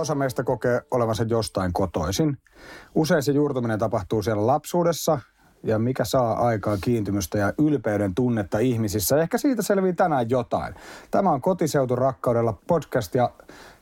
[0.00, 2.38] osa meistä kokee olevansa jostain kotoisin.
[2.94, 5.18] Usein se juurtuminen tapahtuu siellä lapsuudessa
[5.62, 9.22] ja mikä saa aikaa kiintymystä ja ylpeyden tunnetta ihmisissä.
[9.22, 10.74] Ehkä siitä selvii tänään jotain.
[11.10, 13.30] Tämä on Kotiseutu rakkaudella podcast ja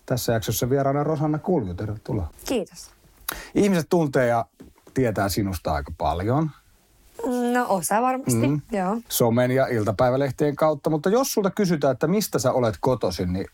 [0.06, 1.74] tässä jaksossa vieraana Rosanna Kulju.
[1.74, 2.30] Tervetuloa.
[2.44, 2.90] Kiitos.
[3.54, 4.44] Ihmiset tuntee ja
[4.94, 6.50] tietää sinusta aika paljon.
[7.52, 8.60] No osa varmasti, mm.
[8.72, 8.96] joo.
[9.08, 13.46] Somen ja iltapäivälehtien kautta, mutta jos sulta kysytään, että mistä sä olet kotoisin, niin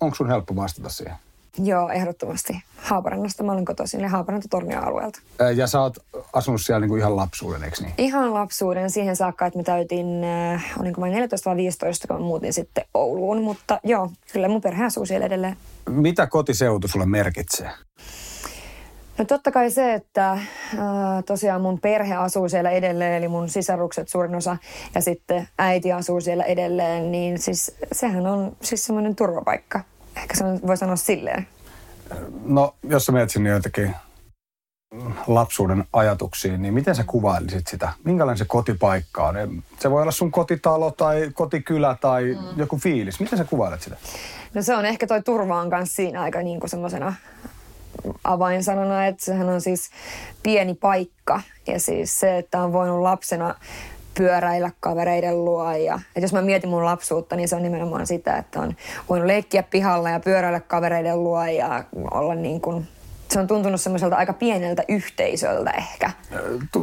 [0.00, 1.16] onko sun helppo vastata siihen?
[1.58, 2.62] Joo, ehdottomasti.
[2.76, 5.20] Haaparannasta mä olen kotoisin, eli Haaparanta Tornio-alueelta.
[5.54, 5.96] Ja sä oot
[6.32, 7.94] asunut siellä niinku ihan lapsuuden, eikö niin?
[7.98, 10.06] Ihan lapsuuden siihen saakka, että mä täytin,
[10.80, 13.42] olinko mä 14 vai 15, kun mä muutin sitten Ouluun.
[13.42, 15.56] Mutta joo, kyllä mun perhe asuu siellä edelleen.
[15.88, 17.70] Mitä kotiseutu sulle merkitsee?
[19.18, 20.40] No totta kai se, että äh,
[21.26, 24.56] tosiaan mun perhe asuu siellä edelleen, eli mun sisarukset suurin osa,
[24.94, 29.80] ja sitten äiti asuu siellä edelleen, niin siis sehän on siis semmoinen turvapaikka.
[30.16, 31.46] Ehkä se voi sanoa silleen.
[32.44, 33.94] No, jos sä menet sinne joitakin
[35.26, 37.92] lapsuuden ajatuksiin, niin miten sä kuvailisit sitä?
[38.04, 39.62] Minkälainen se kotipaikka on?
[39.78, 42.58] Se voi olla sun kotitalo tai kotikylä tai mm.
[42.58, 43.20] joku fiilis.
[43.20, 43.96] Miten sä kuvailet sitä?
[44.54, 47.14] No se on ehkä toi turva on kanssa siinä aika niin kuin semmoisena
[48.24, 49.90] avainsanana, että sehän on siis
[50.42, 51.40] pieni paikka.
[51.66, 53.54] Ja siis se, että on voinut lapsena
[54.14, 55.72] pyöräillä kavereiden luo.
[55.72, 58.76] Ja, että jos mä mietin mun lapsuutta, niin se on nimenomaan sitä, että on
[59.08, 62.88] voinut leikkiä pihalla ja pyöräillä kavereiden luo ja olla niin kuin
[63.32, 66.10] se on tuntunut semmoiselta aika pieneltä yhteisöltä ehkä.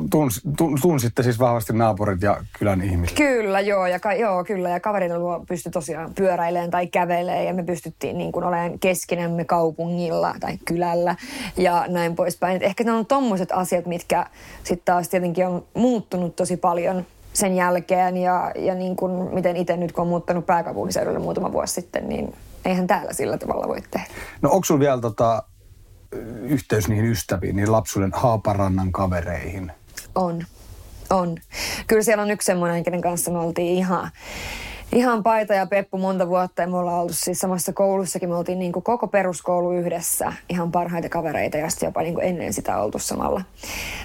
[0.10, 0.42] Tuns,
[0.82, 3.18] tunsitte siis vahvasti naapurit ja kylän ihmiset?
[3.18, 4.70] Kyllä, joo, ja, ka, joo, kyllä.
[4.70, 9.46] Ja kaverin luo pystyi tosiaan pyöräilemään tai kävelemään ja me pystyttiin niin kuin olemaan keskinämme
[9.46, 11.16] kaupungilla tai kylällä
[11.58, 12.56] ja näin poispäin.
[12.56, 14.26] Et ehkä ne on tommoset asiat, mitkä
[14.64, 19.78] sitten taas tietenkin on muuttunut tosi paljon sen jälkeen ja, ja niin kuin miten itse
[19.78, 22.36] nyt kun on muuttanut pääkaupunkiseudulle muutama vuosi sitten, niin
[22.66, 24.08] eihän täällä sillä tavalla voi tehdä.
[24.42, 25.44] No onko sulla vielä tota,
[26.42, 29.72] yhteys niihin ystäviin, niin lapsuuden Haaparannan kavereihin?
[30.16, 30.44] On,
[31.10, 31.38] on.
[31.88, 34.12] Kyllä siellä on yksi semmoinen, kenen kanssa me oltiin ihan
[34.92, 38.30] ihan paita ja peppu monta vuotta ja me ollaan oltu siis samassa koulussakin.
[38.30, 42.26] Me oltiin niin kuin koko peruskoulu yhdessä, ihan parhaita kavereita ja sitten jopa niin kuin
[42.26, 43.42] ennen sitä oltu samalla,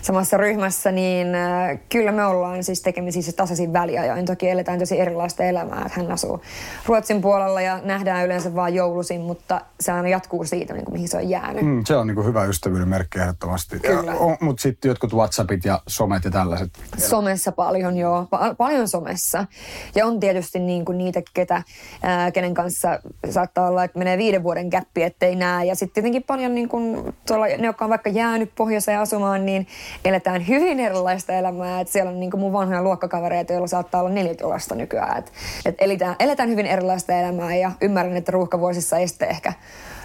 [0.02, 0.92] samassa ryhmässä.
[0.92, 4.26] Niin äh, kyllä me ollaan siis tekemisissä tasaisin väliajoin.
[4.26, 6.42] Toki eletään tosi erilaista elämää, että hän asuu
[6.86, 11.08] Ruotsin puolella ja nähdään yleensä vain joulusin, mutta se aina jatkuu siitä, niin kuin mihin
[11.08, 11.64] se on jäänyt.
[11.64, 13.80] Mm, se on niin kuin hyvä ystävyyden merkki ehdottomasti.
[13.80, 14.14] Kyllä.
[14.40, 16.70] Mutta sitten jotkut Whatsappit ja somet ja tällaiset.
[16.98, 18.22] Somessa paljon, joo.
[18.22, 19.46] Pa- paljon somessa.
[19.94, 21.62] Ja on tietysti niin niin kuin niitä, ketä,
[22.02, 25.64] ää, kenen kanssa saattaa olla, että menee viiden vuoden käppi, ettei näe.
[25.64, 29.66] Ja sitten tietenkin paljon niin kuin, tuolla, ne, jotka on vaikka jäänyt pohjoiseen asumaan, niin
[30.04, 31.80] eletään hyvin erilaista elämää.
[31.80, 35.18] Et siellä on niin kuin mun vanhoja luokkakavereita, joilla saattaa olla neljä lasta nykyään.
[35.18, 35.32] Et,
[35.64, 39.52] et eletään, eletään hyvin erilaista elämää ja ymmärrän, että ruuhkavuosissa ei sitten ehkä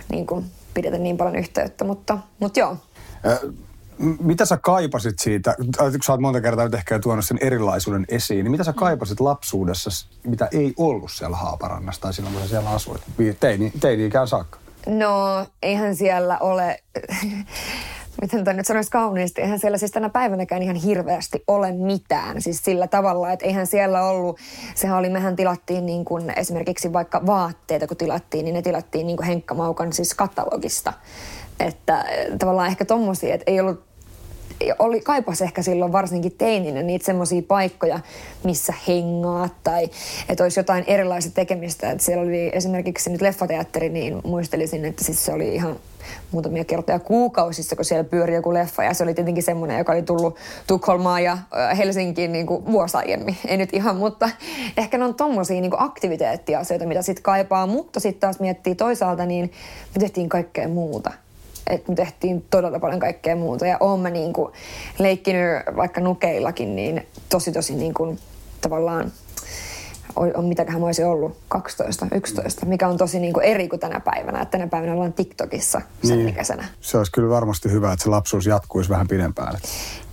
[0.10, 2.78] niin kuin, pidetä niin paljon yhteyttä, mutta, mutta joo.
[3.26, 3.69] Äh
[4.22, 8.44] mitä sä kaipasit siitä, kun sä oot monta kertaa nyt ehkä tuonut sen erilaisuuden esiin,
[8.44, 12.70] niin mitä sä kaipasit lapsuudessa, mitä ei ollut siellä Haaparannassa tai silloin, kun sä siellä
[12.70, 13.02] asuit,
[13.40, 14.60] teini, teini-ikään saakka?
[14.88, 16.80] No, eihän siellä ole,
[18.22, 22.42] miten tämä nyt sanoisi kauniisti, eihän siellä siis tänä päivänäkään ihan hirveästi ole mitään.
[22.42, 24.40] Siis sillä tavalla, että eihän siellä ollut,
[24.76, 29.18] sehän oli, mehän tilattiin niin kuin esimerkiksi vaikka vaatteita, kun tilattiin, niin ne tilattiin niin
[29.18, 30.94] kuin Henkka Maukan siis katalogista.
[31.60, 32.06] Että
[32.40, 33.89] tavallaan ehkä tommosia, että ei ollut
[34.80, 38.00] oli, kaipasi ehkä silloin varsinkin teininä niitä semmoisia paikkoja,
[38.44, 39.90] missä hengaa tai
[40.30, 41.92] että olisi jotain erilaista tekemistä.
[41.92, 45.76] Että siellä oli esimerkiksi nyt leffateatteri, niin muistelisin, että siis se oli ihan
[46.32, 48.84] muutamia kertoja kuukausissa, kun siellä pyöri joku leffa.
[48.84, 50.36] Ja se oli tietenkin semmoinen, joka oli tullut
[50.68, 51.38] Tukholmaan ja
[51.78, 53.38] Helsinkiin niin kuin vuosi aiemmin.
[53.48, 54.30] Ei nyt ihan, mutta
[54.78, 57.68] ehkä ne on tommosia niin aktiviteettiasioita, mitä sitten kaipaa.
[57.68, 59.52] Mutta sitten taas miettii toisaalta, niin
[59.96, 61.12] me tehtiin kaikkea muuta
[61.70, 63.68] että me tehtiin todella paljon kaikkea muuta.
[63.68, 64.54] Ja oon mä niin kuin
[65.00, 65.44] leikkinyt
[65.76, 68.20] vaikka nukeillakin niin tosi tosi niin kuin
[68.62, 69.12] tavallaan
[70.16, 74.00] on, mitäköhän mä olisin ollut, 12, 11, mikä on tosi niin kuin eri kuin tänä
[74.00, 74.42] päivänä.
[74.42, 76.30] Että tänä päivänä ollaan TikTokissa sen niin.
[76.30, 76.66] ikäisenä.
[76.82, 79.58] Se olisi kyllä varmasti hyvä, että se lapsuus jatkuisi vähän pidempään.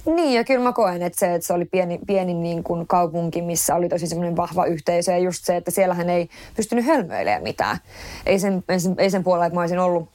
[0.06, 3.43] Niin, ja kyllä mä koen, että se, että se oli pieni, pieni niin kuin kaupunki,
[3.43, 7.79] missä oli tosi semmoinen vahva yhteisö, ja just se, että siellähän ei pystynyt hölmöilemään mitään.
[8.26, 10.09] Ei sen, ei sen, ei sen puolella, että mä olisin ollut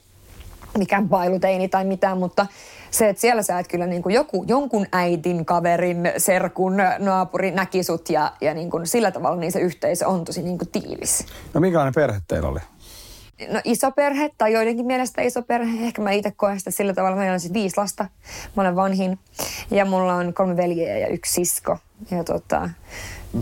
[0.78, 2.48] mikään pailuteini tai mitään, mutta
[2.92, 7.84] se, että siellä sä et kyllä niin kuin joku, jonkun äitin, kaverin, serkun, naapuri näki
[7.84, 11.26] sut ja, ja niin kuin sillä tavalla niin se yhteisö on tosi niin kuin tiivis.
[11.54, 12.60] No minkälainen perhe teillä oli?
[13.50, 15.86] No iso perhe, tai joidenkin mielestä iso perhe.
[15.86, 17.18] Ehkä mä itse koen sitä sillä tavalla.
[17.18, 18.06] Meillä on siis viisi lasta.
[18.56, 19.20] Mä olen vanhin.
[19.72, 21.78] Ja mulla on kolme veljeä ja yksi sisko.
[22.12, 22.70] Ja tota,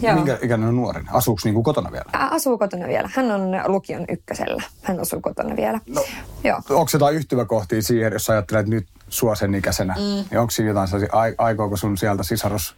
[0.01, 0.15] Joo.
[0.15, 1.07] Minkä ikäinen on nuorin?
[1.12, 2.06] Asuuko niin kuin kotona vielä?
[2.13, 3.09] Asuu kotona vielä.
[3.13, 4.63] Hän on lukion ykkösellä.
[4.81, 5.80] Hän asuu kotona vielä.
[5.88, 6.03] No,
[6.44, 6.57] Joo.
[6.69, 9.94] Onko jotain yhtymäkohtia siihen, jos ajattelet nyt sua sen ikäisenä?
[9.94, 10.01] Mm.
[10.01, 12.75] Niin onko siinä jotain sellaisia, aikooko sun sieltä sisarus,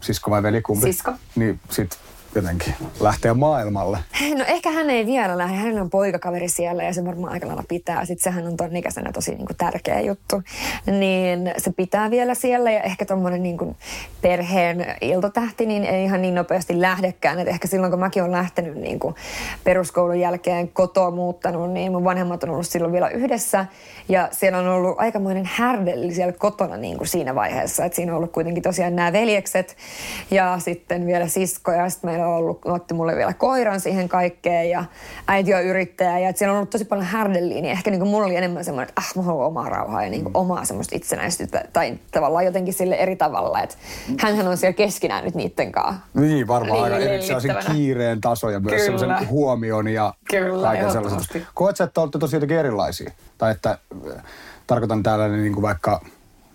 [0.00, 0.92] sisko vai veli kumpi?
[0.92, 1.12] Sisko.
[1.36, 1.98] Niin sit
[2.36, 3.98] jotenkin lähteä maailmalle?
[4.38, 5.56] No ehkä hän ei vielä lähde.
[5.56, 8.04] Hänellä on poikakaveri siellä ja se varmaan aika lailla pitää.
[8.04, 10.42] Sitten sehän on ton ikäisenä tosi niin kuin tärkeä juttu.
[10.86, 13.76] Niin se pitää vielä siellä ja ehkä tuommoinen niin
[14.22, 17.38] perheen iltotähti niin ei ihan niin nopeasti lähdekään.
[17.38, 19.14] Et ehkä silloin kun mäkin olen lähtenyt niin kuin
[19.64, 23.66] peruskoulun jälkeen kotoa muuttanut, niin mun vanhemmat on ollut silloin vielä yhdessä.
[24.08, 27.84] Ja siellä on ollut aikamoinen härdelli siellä kotona niin kuin siinä vaiheessa.
[27.84, 29.76] Et siinä on ollut kuitenkin tosiaan nämä veljekset
[30.30, 34.70] ja sitten vielä sisko ja sitten meillä on ollut, otti mulle vielä koiran siihen kaikkeen
[34.70, 34.84] ja
[35.26, 38.26] äiti on yrittäjä ja siellä on ollut tosi paljon härdelliä, niin ehkä niin kuin mulla
[38.26, 41.64] oli enemmän semmoinen, että ah, mä haluan omaa rauhaa ja niin kuin omaa semmoista itsenäisyyttä
[41.72, 43.76] tai tavallaan jotenkin sille eri tavalla, että
[44.18, 46.00] hänhän on siellä keskinään nyt niiden kanssa.
[46.14, 46.96] Niin, varmaan aika
[47.26, 48.98] sellaisen kiireen taso ja myös Kyllä.
[48.98, 51.46] semmoisen huomion ja Kyllä, kaiken sellaisen.
[51.54, 53.10] Koet sä, että olette tosi jotenkin erilaisia?
[53.38, 53.78] Tai että
[54.66, 56.00] tarkoitan täällä niin kuin vaikka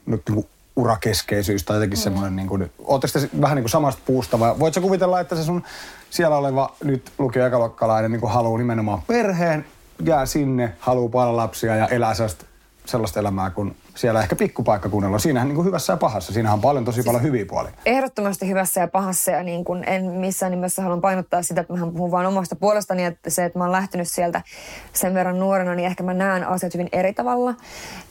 [0.06, 2.04] nyt niin kuin urakeskeisyys tai jotenkin mm.
[2.04, 5.44] semmoinen, niin kuin, ootteko te vähän niin kuin samasta puusta vai voitko kuvitella, että se
[5.44, 5.64] sun
[6.10, 9.66] siellä oleva nyt lukio ekalokkalainen niin haluaa nimenomaan perheen,
[10.06, 12.46] jää sinne, haluaa paljon lapsia ja elää sellaista,
[12.86, 15.20] sellaista elämää, kun siellä ehkä pikkupaikkakunnalla.
[15.20, 16.34] Siinähän niin kuin hyvässä ja pahassa.
[16.34, 17.72] Siinähän on paljon tosi siis paljon hyviä puolia.
[17.86, 21.92] Ehdottomasti hyvässä ja pahassa ja niin kuin en missään nimessä haluan painottaa sitä, että mä
[21.92, 24.42] puhun vain omasta puolestani, että se, että mä oon lähtenyt sieltä
[24.94, 27.54] sen verran nuorena, niin ehkä mä näen asiat hyvin eri tavalla.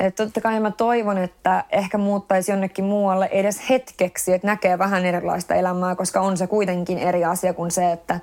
[0.01, 5.07] Että totta kai mä toivon, että ehkä muuttaisi jonnekin muualle edes hetkeksi, että näkee vähän
[5.07, 8.21] erilaista elämää, koska on se kuitenkin eri asia kuin se, että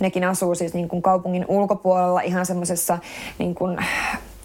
[0.00, 2.98] nekin asuu siis niin kuin kaupungin ulkopuolella ihan semmoisessa
[3.38, 3.78] niin kuin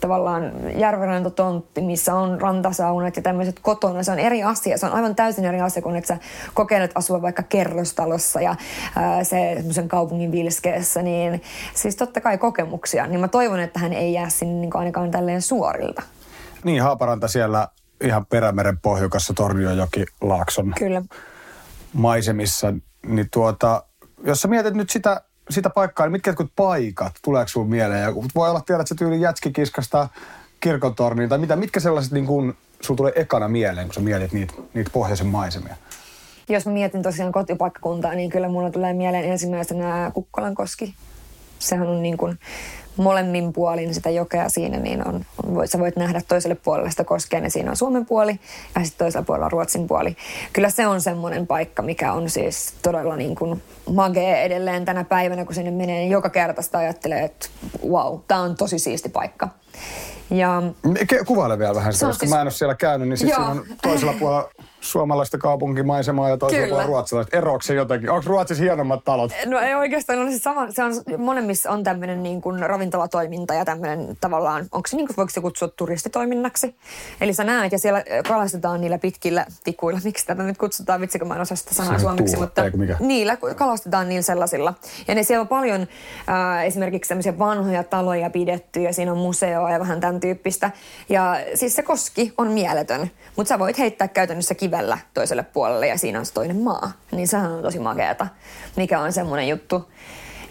[0.05, 4.03] tavallaan järvenrantotontti, missä on rantasaunat ja tämmöiset kotona.
[4.03, 4.77] Se on eri asia.
[4.77, 6.17] Se on aivan täysin eri asia kuin, että sä
[6.53, 8.55] kokeilet asua vaikka kerrostalossa ja
[8.95, 11.01] ää, se semmoisen kaupungin vilskeessä.
[11.01, 11.41] Niin
[11.73, 13.07] siis totta kai kokemuksia.
[13.07, 16.01] Niin mä toivon, että hän ei jää sinne niin ainakaan tälleen suorilta.
[16.63, 17.67] Niin, Haaparanta siellä
[18.01, 21.01] ihan Perämeren pohjukassa Torniojoki Laakson Kyllä.
[21.93, 22.73] maisemissa.
[23.07, 23.83] Niin tuota,
[24.23, 28.01] jos sä mietit nyt sitä sitä paikkaa, niin mitkä jotkut paikat, tuleeko sinulle mieleen?
[28.01, 30.09] Ja voi olla, tiedät, että se tyyli jätskikiskasta
[30.59, 34.53] kirkontorniin tai mitä, mitkä sellaiset niin kun, sulla tulee ekana mieleen, kun sä mietit niitä,
[34.73, 35.75] niitä pohjoisen maisemia?
[36.49, 40.95] Jos mä mietin tosiaan kotipaikkakuntaa, niin kyllä mulla tulee mieleen ensimmäisenä Kukkolankoski.
[41.59, 42.39] Sehän on niin kuin
[42.97, 47.41] molemmin puolin sitä jokea siinä, niin on, on, sä voit nähdä toiselle puolelle sitä koskea,
[47.41, 48.39] niin siinä on Suomen puoli
[48.75, 50.17] ja sitten toisella puolella on Ruotsin puoli.
[50.53, 55.45] Kyllä se on semmoinen paikka, mikä on siis todella niin kuin magee edelleen tänä päivänä,
[55.45, 57.47] kun sinne menee, niin joka kerta sitä ajattelee, että
[57.89, 59.49] wow, tämä on tosi siisti paikka.
[60.29, 60.61] Ja...
[61.27, 62.29] Kuvaile vielä vähän sitä, koska siis...
[62.29, 64.49] mä en ole siellä käynyt, niin siis siinä on toisella puolella
[64.91, 67.37] suomalaista kaupunkimaisemaa ja toisella puolella ruotsalaista.
[67.37, 68.09] Eroako se jotenkin?
[68.09, 69.31] Onko Ruotsissa hienommat talot?
[69.45, 70.71] No ei oikeastaan ole se sama.
[70.71, 75.17] Se on, molemmissa on tämmöinen niin kuin ravintolatoiminta ja tämmöinen tavallaan, onko se niin kuin,
[75.17, 76.75] voiko se kutsua turistitoiminnaksi?
[77.21, 79.99] Eli sä näet ja siellä kalastetaan niillä pitkillä tikuilla.
[80.03, 81.01] Miksi tätä nyt kutsutaan?
[81.01, 82.37] Vitsi, kun mä en osaa sitä sanaa suomeksi.
[82.37, 82.97] Mutta mikä?
[82.99, 84.73] niillä kalastetaan niillä sellaisilla.
[85.07, 89.69] Ja ne siellä on paljon äh, esimerkiksi tämmöisiä vanhoja taloja pidetty ja siinä on museo
[89.69, 90.71] ja vähän tämän tyyppistä.
[91.09, 93.11] Ja siis se koski on mieletön.
[93.35, 96.91] Mutta sä voit heittää käytännössä kivellä toiselle puolelle ja siinä on se toinen maa.
[97.11, 98.27] Niin sehän on tosi makeata,
[98.75, 99.91] mikä on semmoinen juttu.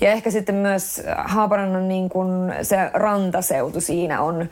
[0.01, 4.49] Ja ehkä sitten myös Haaparannan niin kun se rantaseutu siinä on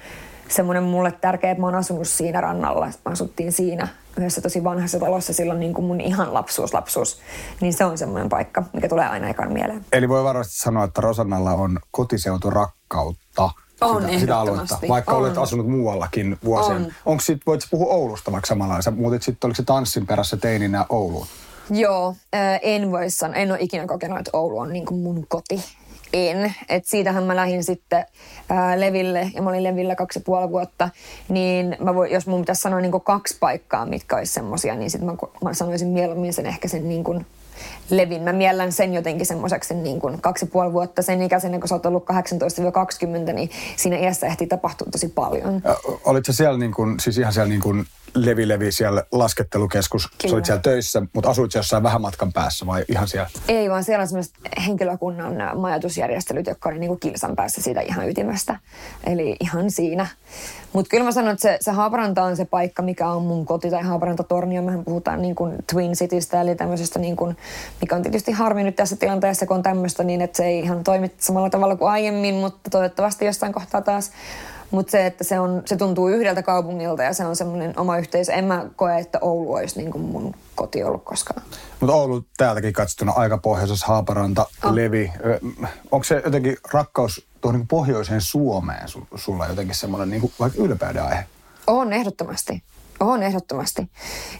[0.48, 2.86] semmoinen mulle tärkeä, että mä oon asunut siinä rannalla.
[2.86, 3.88] Mä asuttiin siinä
[4.18, 7.20] yhdessä tosi vanhassa talossa silloin niin kuin mun ihan lapsuus, lapsuus.
[7.60, 9.84] Niin se on semmoinen paikka, mikä tulee aina ekan mieleen.
[9.92, 13.50] Eli voi varmasti sanoa, että Rosannalla on kotiseutu rakkautta
[13.86, 15.18] on sitä, sitä aluetta, vaikka on.
[15.18, 16.76] olet asunut muuallakin vuosien.
[16.76, 16.92] On.
[17.06, 18.82] Onko sit, voit puhua Oulusta vaikka samalla?
[18.82, 21.26] Sä muutit sitten, oliko se tanssin perässä teininä Ouluun?
[21.70, 25.64] Joo, äh, en voi sanoa, en ole ikinä kokenut, että Oulu on niin mun koti.
[26.12, 26.54] En.
[26.68, 28.06] Et siitähän mä lähdin sitten
[28.48, 30.88] ää, Leville, ja mä olin Levillä kaksi ja puoli vuotta,
[31.28, 35.06] niin mä voi, jos mun pitäisi sanoa niin kaksi paikkaa, mitkä olisi semmosia, niin sitten
[35.10, 37.26] mä, mä sanoisin mieluummin sen ehkä sen niin kuin
[37.90, 38.22] levin.
[38.22, 41.86] Mä miellän sen jotenkin semmoiseksi niin kuin kaksi puoli vuotta sen ikäisenä, kun sä oot
[41.86, 42.04] ollut
[43.30, 45.62] 18-20, niin siinä iässä ehtii tapahtua tosi paljon.
[46.04, 50.06] Olitko siellä niin kuin, siis ihan siellä niin kuin Levi Levi siellä laskettelukeskus.
[50.06, 50.30] Kyllä.
[50.30, 53.28] Sä olit siellä töissä, mutta asuit jossain vähän matkan päässä vai ihan siellä?
[53.48, 54.34] Ei, vaan siellä on sellaiset
[54.66, 58.58] henkilökunnan majoitusjärjestelyt, jotka on niin kilsan päässä siitä ihan ytimestä.
[59.06, 60.06] Eli ihan siinä.
[60.72, 63.70] Mutta kyllä mä sanon, että se, se Haaparanta on se paikka, mikä on mun koti,
[63.70, 64.62] tai Haaparanta Tornio.
[64.62, 67.36] Mehän puhutaan niin kuin Twin Citystä, eli tämmöisestä, niin kuin,
[67.80, 70.84] mikä on tietysti harmi nyt tässä tilanteessa, kun on tämmöistä, niin että se ei ihan
[70.84, 74.10] toimi samalla tavalla kuin aiemmin, mutta toivottavasti jossain kohtaa taas
[74.72, 78.32] mutta se, että se, on, se tuntuu yhdeltä kaupungilta ja se on semmoinen oma yhteisö.
[78.32, 81.42] En mä koe, että Oulu olisi niin kuin mun koti ollut koskaan.
[81.80, 84.72] Mutta Oulu täältäkin katsottuna aika pohjoisessa, Haaparanta, oh.
[84.72, 85.12] Levi.
[85.90, 91.02] Onko se jotenkin rakkaus tuohon niin pohjoiseen Suomeen sulla jotenkin semmoinen niin kuin, vaikka ylpeyden
[91.02, 91.24] aihe?
[91.66, 92.62] On ehdottomasti.
[93.00, 93.90] On ehdottomasti.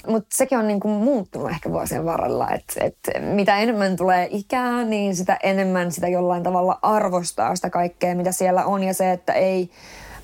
[0.06, 5.16] Mutta sekin on niinku muuttunut ehkä vuosien varrella, että et mitä enemmän tulee ikää, niin
[5.16, 8.82] sitä enemmän sitä jollain tavalla arvostaa sitä kaikkea, mitä siellä on.
[8.82, 9.70] Ja se, että ei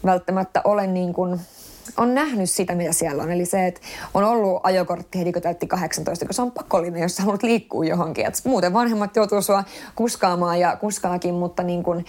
[0.04, 1.40] välttämättä ole niin kuin,
[1.96, 3.30] on nähnyt sitä, mitä siellä on.
[3.30, 3.80] Eli se, että
[4.14, 8.26] on ollut ajokortti heti, kun täytti 18, kun se on pakollinen, jos haluat liikkua johonkin.
[8.26, 9.64] Et muuten vanhemmat joutuu sua
[9.94, 12.04] kuskaamaan ja kuskaakin, mutta niin kun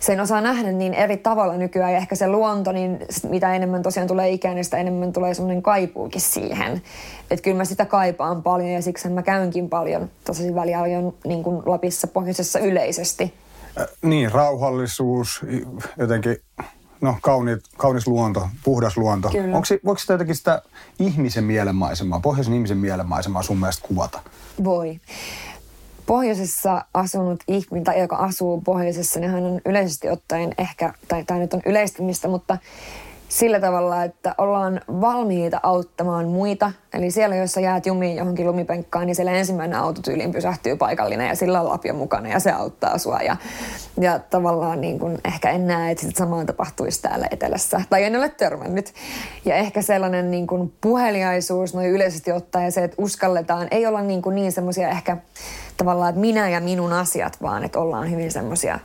[0.00, 1.92] sen osaa nähdä niin eri tavalla nykyään.
[1.92, 5.62] Ja ehkä se luonto, niin mitä enemmän tosiaan tulee ikään, niin sitä enemmän tulee semmoinen
[5.62, 6.82] kaipuukin siihen.
[7.30, 10.78] Että kyllä mä sitä kaipaan paljon ja siksi mä käynkin paljon tosi väliä
[11.24, 13.34] niin kuin Lapissa pohjoisessa yleisesti.
[13.80, 15.40] Äh, niin, rauhallisuus,
[15.98, 16.36] jotenkin
[17.00, 19.28] no kauniit, kaunis luonto, puhdas luonto.
[19.28, 19.56] Kyllä.
[19.56, 20.62] Onko, voiko sitä jotenkin sitä
[20.98, 24.20] ihmisen mielenmaisemaa, pohjoisen ihmisen mielenmaisemaa sun mielestä kuvata?
[24.64, 25.00] Voi.
[26.06, 31.40] Pohjoisessa asunut ihminen, tai joka asuu pohjoisessa, niin hän on yleisesti ottaen ehkä, tai tämä
[31.40, 32.58] nyt on yleistymistä, mutta
[33.30, 36.72] sillä tavalla, että ollaan valmiita auttamaan muita.
[36.92, 41.60] Eli siellä, jossa jäät jumiin johonkin lumipenkkaan, niin siellä ensimmäinen autotyyliin pysähtyy paikallinen ja sillä
[41.60, 43.18] on lapio mukana ja se auttaa sua.
[43.18, 43.36] Ja,
[44.00, 47.80] ja tavallaan niin kuin, ehkä en näe, että samaan tapahtuisi täällä etelässä.
[47.90, 48.92] Tai en ole törmännyt.
[49.44, 54.22] Ja ehkä sellainen niin kuin puheliaisuus noin yleisesti ottaen se, että uskalletaan, ei olla niin,
[54.34, 55.16] niin semmoisia ehkä
[55.76, 58.78] tavallaan, että minä ja minun asiat, vaan että ollaan hyvin semmoisia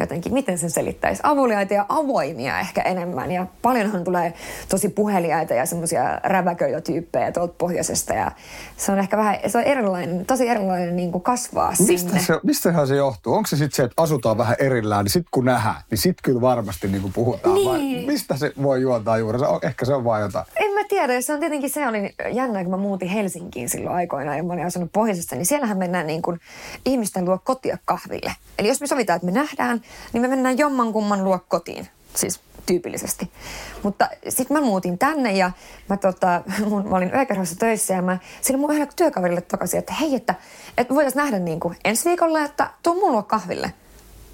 [0.00, 3.30] jotenkin, miten sen selittäisi, avuliaita ja avoimia ehkä enemmän.
[3.30, 4.34] Ja paljonhan tulee
[4.68, 8.14] tosi puheliaita ja semmoisia räväköitä tyyppejä tuolta pohjoisesta.
[8.14, 8.32] Ja
[8.76, 12.20] se on ehkä vähän, se on erilainen, tosi erilainen niin kuin kasvaa mistä sinne.
[12.20, 13.34] Se, mistähän se johtuu?
[13.34, 16.40] Onko se sitten se, että asutaan vähän erillään, niin sitten kun nähdään, niin sitten kyllä
[16.40, 17.54] varmasti niin kuin puhutaan.
[17.54, 17.68] Niin.
[17.68, 19.38] Vai mistä se voi juontaa juuri?
[19.62, 20.46] Ehkä se on vain jotain.
[20.56, 21.20] En mä tiedä.
[21.20, 24.66] Se on tietenkin, se oli jännä, kun mä muutin Helsinkiin silloin aikoinaan ja mä olin
[24.66, 26.40] asunut pohjoisessa, niin siellähän mennään niin kuin
[26.84, 28.32] ihmisten luo kotia kahville.
[28.58, 29.80] Eli jos me sovitaan, että me nähdään,
[30.12, 31.88] niin me mennään jommankumman luo kotiin.
[32.16, 33.30] Siis tyypillisesti.
[33.82, 35.50] Mutta sitten mä muutin tänne ja
[35.88, 39.94] mä, tota, mun, mä olin yökerhossa töissä ja mä sille mun yhdelle työkaverille takaisin, että
[39.94, 40.34] hei, että,
[40.78, 43.72] että voitaisiin nähdä niin kuin ensi viikolla, että tuu mun luo kahville.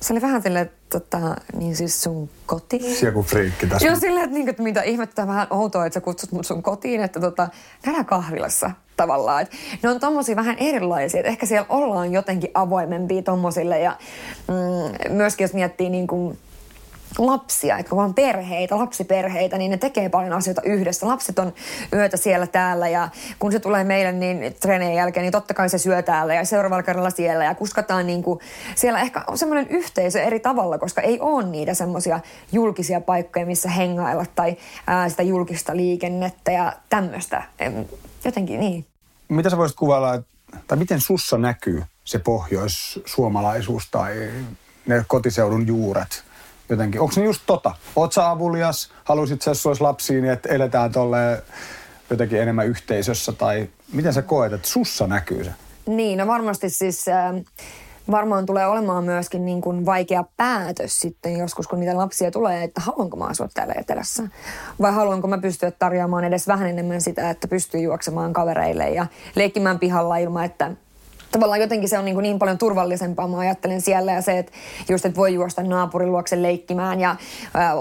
[0.00, 2.97] Se oli vähän silleen, tota, niin siis sun kotiin.
[2.97, 3.87] Se joku friikki tässä.
[3.87, 7.00] Joo, silleen, että, niin, että mitä ihmettä vähän outoa, että sä kutsut mut sun kotiin,
[7.00, 7.49] että tota,
[7.83, 9.43] käydään kahvilassa tavallaan.
[9.43, 13.97] Et ne on tommosia vähän erilaisia, että ehkä siellä ollaan jotenkin avoimempia tommosille ja
[14.49, 16.38] mm, myöskin jos miettii niin kuin
[17.19, 21.07] lapsia, kun on perheitä, lapsiperheitä, niin ne tekee paljon asioita yhdessä.
[21.07, 21.53] Lapset on
[21.93, 23.09] yötä siellä täällä ja
[23.39, 26.83] kun se tulee meille niin treenien jälkeen, niin totta kai se syö täällä ja seuraavalla
[26.83, 28.41] kerralla siellä ja kuskataan niin kuin,
[28.75, 32.21] siellä ehkä on semmoinen yhteisö eri tavalla, koska ei ole niitä semmoisia
[32.53, 34.57] julkisia paikkoja, missä hengailla tai
[34.87, 37.43] ää, sitä julkista liikennettä ja tämmöistä.
[38.25, 38.87] Jotenkin niin.
[39.29, 40.23] Mitä sä voisit kuvailla,
[40.69, 44.31] tai miten sussa näkyy se pohjoissuomalaisuus tai
[44.87, 46.25] ne kotiseudun juuret?
[46.69, 47.01] Jotenkin.
[47.01, 47.75] Onko ne just tota?
[47.97, 48.91] Oot sä avulias?
[49.05, 51.43] Haluaisit sä, jos olisi lapsia, niin että eletään tolle
[52.11, 53.33] jotenkin enemmän yhteisössä?
[53.33, 55.51] Tai miten sä koet, että sussa näkyy se?
[55.87, 57.09] Niin, no varmasti siis...
[57.09, 57.35] Äh,
[58.11, 62.81] varmaan tulee olemaan myöskin niin kuin vaikea päätös sitten joskus, kun niitä lapsia tulee, että
[62.81, 64.23] haluanko mä asua täällä etelässä.
[64.81, 69.79] Vai haluanko mä pystyä tarjoamaan edes vähän enemmän sitä, että pystyy juoksemaan kavereille ja leikkimään
[69.79, 70.71] pihalla ilman, että
[71.38, 74.52] tavallaan jotenkin se on niin, niin paljon turvallisempaa, mä ajattelen siellä ja se, että
[74.88, 77.16] just, että voi juosta naapurin luokse leikkimään ja
[77.55, 77.73] ää,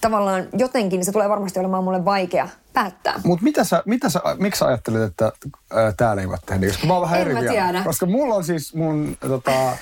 [0.00, 3.20] tavallaan jotenkin se tulee varmasti olemaan mulle vaikea päättää.
[3.24, 5.32] Mutta mitä sä, mitä sä, miksi sä ajattelet, että
[5.74, 6.70] ää, täällä ei voi tehdä niin?
[6.70, 7.82] Koska mä oon vähän en eri vielä.
[7.84, 9.76] Koska mulla on siis mun tota,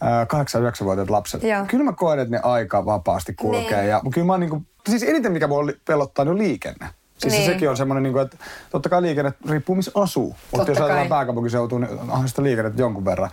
[0.00, 1.42] 8-9-vuotiaat lapset.
[1.42, 1.64] Joo.
[1.66, 3.82] Kyllä mä koen, että ne aika vapaasti kulkee.
[3.82, 3.86] Ne.
[3.86, 6.88] Ja kyllä mä niin kuin, siis eniten mikä mua pelottaa, niin on liikenne.
[7.18, 7.46] Siis niin.
[7.46, 8.36] sekin on semmoinen, niin että
[8.70, 10.36] totta kai liikenne riippuu missä asuu.
[10.52, 13.30] Mutta jos ajatellaan pääkaupunkiseutua, niin onhan sitä liikennettä jonkun verran.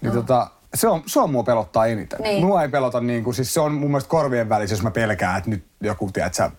[0.00, 0.20] Niin no.
[0.20, 2.20] tota, se on, se on mua pelottaa eniten.
[2.22, 2.44] Niin.
[2.44, 5.38] Mua ei pelota niin kuin, siis se on mun mielestä korvien välissä, jos mä pelkään,
[5.38, 6.50] että nyt joku, tiedät sä,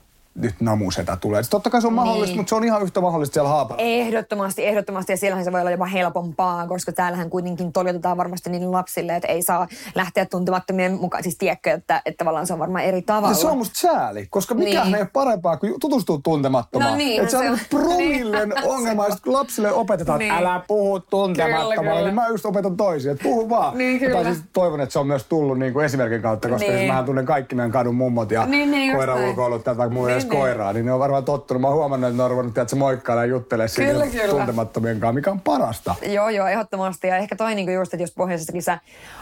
[0.42, 1.44] nyt namusetä tulee.
[1.44, 2.38] Sitten totta kai se on mahdollista, Niin.
[2.38, 3.82] mutta se on ihan yhtä mahdollista siellä haapalla.
[3.84, 5.14] Ehdottomasti, ehdottomasti.
[5.14, 9.28] Ja siellähän se voi olla jopa helpompaa, koska täällähän kuitenkin toljotetaan varmasti niille lapsille, että
[9.28, 11.24] ei saa lähteä tuntemattomien mukaan.
[11.24, 13.30] Siis tiedätkö, että, että tavallaan se on varmaan eri tavalla.
[13.32, 14.96] Ja se on musta sääli, koska mikään Niin.
[14.96, 16.92] ei ole parempaa kuin tutustua tuntemattomaan.
[16.92, 17.84] No niinhän että se on se niinku on.
[17.84, 18.64] promillen Niin.
[18.70, 20.46] ongelma, ja sit kun lapsille opetetaan, että Niin.
[20.46, 21.00] älä puhu
[21.36, 22.02] Kyllä, kyllä.
[22.02, 23.78] niin mä just opetan toisia, että puhu vaan.
[23.78, 24.24] Niin, kyllä.
[24.24, 26.78] Tai siis toivon, että se on myös tullut niin kuin esimerkin kautta, koska Niin.
[26.78, 30.27] siis mähän tunnen kaikki meidän kadun mummot ja Niin, niin, Niin, edes niin.
[30.30, 31.62] Koiraa, niin ne on varmaan tottunut.
[31.62, 34.28] Mä oon huomannut, että ne on ruvennut, että se moikkailla ja juttelee Kyllä, kyllä.
[34.28, 35.96] tuntemattomien kanssa, mikä on parasta.
[36.06, 37.08] Joo, joo, ehdottomasti.
[37.08, 38.80] Ja ehkä toi niinku just, että jos pohjoisessakin sä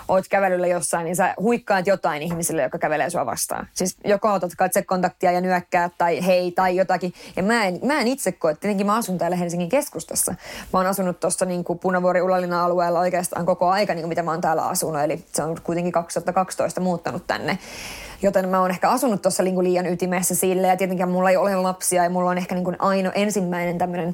[0.07, 3.67] oot kävelyllä jossain, niin sä huikkaat jotain ihmisille, jotka kävelee sua vastaan.
[3.73, 7.13] Siis joko otat katsekontaktia ja nyökkää tai hei tai jotakin.
[7.35, 10.35] Ja mä en, mä en itse koe, että tietenkin mä asun täällä Helsingin keskustassa.
[10.73, 14.31] Mä oon asunut tuossa niinku Punavuori Ulalina alueella oikeastaan koko aika, niin kuin mitä mä
[14.31, 15.01] oon täällä asunut.
[15.01, 17.57] Eli se on kuitenkin 2012 muuttanut tänne.
[18.21, 21.55] Joten mä oon ehkä asunut tuossa niinku liian ytimessä sille ja tietenkin mulla ei ole
[21.55, 24.13] lapsia ja mulla on ehkä niinku aino ensimmäinen tämmöinen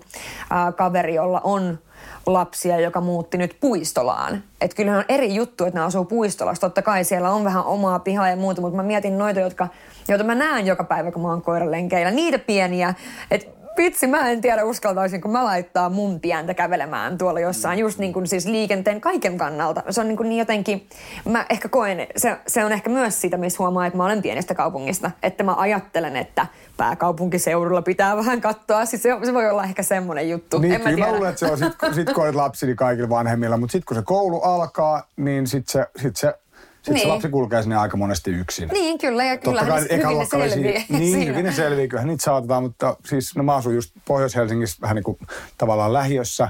[0.76, 1.80] kaveri, jolla on
[2.26, 4.44] lapsia, joka muutti nyt puistolaan.
[4.62, 6.62] Että kyllähän on eri juttu, että ne asuu puistolassa.
[6.62, 9.68] Totta kai siellä on vähän omaa pihaa ja muuta, mutta mä mietin noita, jotka,
[10.08, 12.12] joita mä näen joka päivä, kun mä oon koiralenkeillä.
[12.12, 12.94] Niitä pieniä,
[13.32, 18.00] että vitsi, mä en tiedä uskaltaisin, kun mä laittaa mun pientä kävelemään tuolla jossain, just
[18.00, 19.84] niin kuin siis liikenteen kaiken kannalta.
[19.90, 20.88] Se on niin, kuin niin jotenkin,
[21.26, 24.56] mä ehkä koen, se, se on ehkä myös sitä, missä huomaa, että mä olen pienestä
[24.56, 26.48] kaupungista, että mä ajattelen, että
[26.78, 28.86] pääkaupunkiseudulla pitää vähän katsoa.
[28.86, 30.60] Siis se, se voi olla ehkä semmoinen juttu.
[30.60, 31.12] Niin, en mä kyllä mä tiedä.
[31.12, 33.98] luulen, että se on sit, sit kun olet lapsi, niin kaikilla vanhemmilla, mutta sitten kun
[33.98, 36.34] se koulu alkaa, niin sitten se, sit se,
[36.82, 37.02] sit Niin.
[37.02, 38.70] se lapsi kulkee sinne aika monesti yksin.
[38.70, 40.82] Niin, kyllä, ja Totta kai hyvin ne selviää.
[40.90, 41.32] Niin, siinä.
[41.32, 45.04] hyvin ne selviää, kyllähän niitä saatetaan, mutta siis no mä asun just Pohjois-Helsingissä vähän niin
[45.04, 45.18] kuin
[45.58, 46.50] tavallaan lähiössä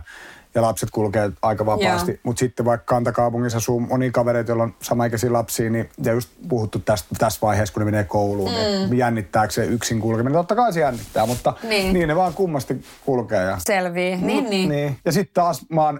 [0.55, 2.19] ja lapset kulkee aika vapaasti.
[2.23, 6.79] Mutta sitten vaikka kantakaupungissa asuu moni kavereita, joilla on samaikäisiä lapsia, niin, ja just puhuttu
[6.79, 8.57] tästä, tässä vaiheessa, kun ne menee kouluun, mm.
[8.89, 10.33] niin jännittääkö se yksin kulkeminen?
[10.33, 11.93] Totta kai se jännittää, mutta Niin.
[11.93, 13.43] niin ne vaan kummasti kulkee.
[13.43, 14.69] Ja Selvii, niin, niin.
[14.69, 14.97] niin.
[15.05, 15.99] Ja sitten taas mä oon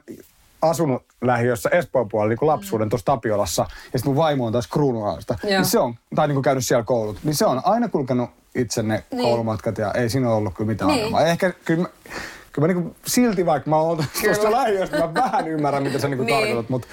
[0.61, 3.61] asunut lähiössä Espoon puolella niin kuin lapsuuden tuossa Tapiolassa.
[3.93, 5.35] Ja sitten mun vaimo on taas Kruunuaalasta.
[5.43, 5.51] Joo.
[5.51, 7.17] Niin se on, tai niin kuin käynyt siellä koulut.
[7.23, 9.21] Niin se on aina kulkenut itse ne Niin.
[9.23, 10.97] koulumatkat ja ei siinä ollut kyllä mitään Niin.
[10.97, 11.25] ongelmaa.
[11.25, 11.87] Ehkä kyllä mä,
[12.51, 16.25] kyllä mä niin silti vaikka mä oon tuosta lähiöstä, mä vähän ymmärrän mitä sä niin
[16.25, 16.39] Niin.
[16.39, 16.87] tarkoitat, mutta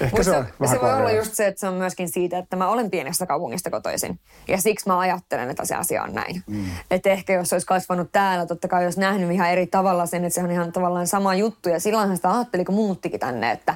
[0.00, 2.38] ehkä Mut se, on vähän se voi olla just se, että se on myöskin siitä,
[2.38, 4.20] että mä olen pienestä kaupungista kotoisin.
[4.48, 6.42] Ja siksi mä ajattelen, että se asia on näin.
[6.46, 6.64] Mm.
[6.90, 10.34] Että ehkä jos olisi kasvanut täällä, totta kai olisi nähnyt ihan eri tavalla sen, että
[10.34, 11.68] se on ihan tavallaan sama juttu.
[11.68, 13.74] Ja silloinhan sitä ajatteli, kun muuttikin tänne, että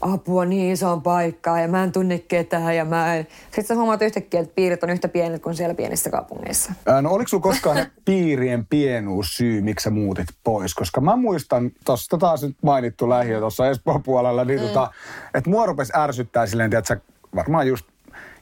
[0.00, 3.26] apua niin isoon paikkaan ja mä en tunne ketään ja mä en...
[3.44, 6.72] Sitten sä huomaat yhtäkkiä, että piirit on yhtä pienet kuin siellä pienissä kaupungeissa.
[6.86, 10.74] Ää, No oliko sulla koskaan ne piirien pienuus syy, miksi sä muutit pois?
[10.74, 14.66] Koska mä muistan, tuosta taas nyt mainittu lähiö tuossa Espoon puolella, niin mm.
[14.66, 14.90] tota,
[15.34, 16.96] että mua rupesi ärsyttää silleen, että
[17.34, 17.86] varmaan just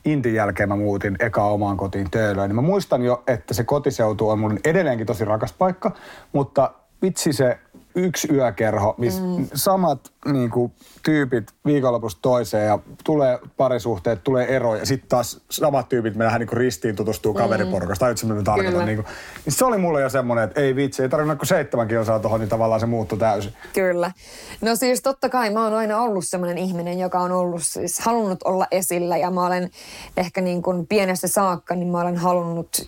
[0.05, 2.49] Intin jälkeen mä muutin eka omaan kotiin Töölöön.
[2.49, 5.93] Niin mä muistan jo, että se kotiseutu on mun edelleenkin tosi rakas paikka,
[6.33, 7.59] mutta vitsi se
[7.95, 9.49] yksi yökerho, missä mm.
[9.55, 10.73] samat niin kuin,
[11.03, 16.49] tyypit viikonlopusta toiseen ja tulee parisuhteet, tulee eroja ja sitten taas samat tyypit mennään niin
[16.49, 17.39] kuin ristiin tutustuu mm.
[17.39, 18.07] kaveriporukasta.
[18.07, 18.87] Tai mitä tarkoitan.
[18.87, 19.07] Niin, kuin,
[19.45, 22.41] niin se oli mulle jo semmoinen, että ei vitsi, ei tarvinnut kuin seitsemän kilsaa tuohon,
[22.41, 23.53] niin tavallaan se muuttui täysin.
[23.75, 24.11] Kyllä.
[24.61, 28.43] No siis totta kai mä oon aina ollut sellainen ihminen, joka on ollut siis halunnut
[28.45, 29.71] olla esillä ja mä olen
[30.17, 32.87] ehkä niin kuin pienestä saakka, niin mä olen halunnut,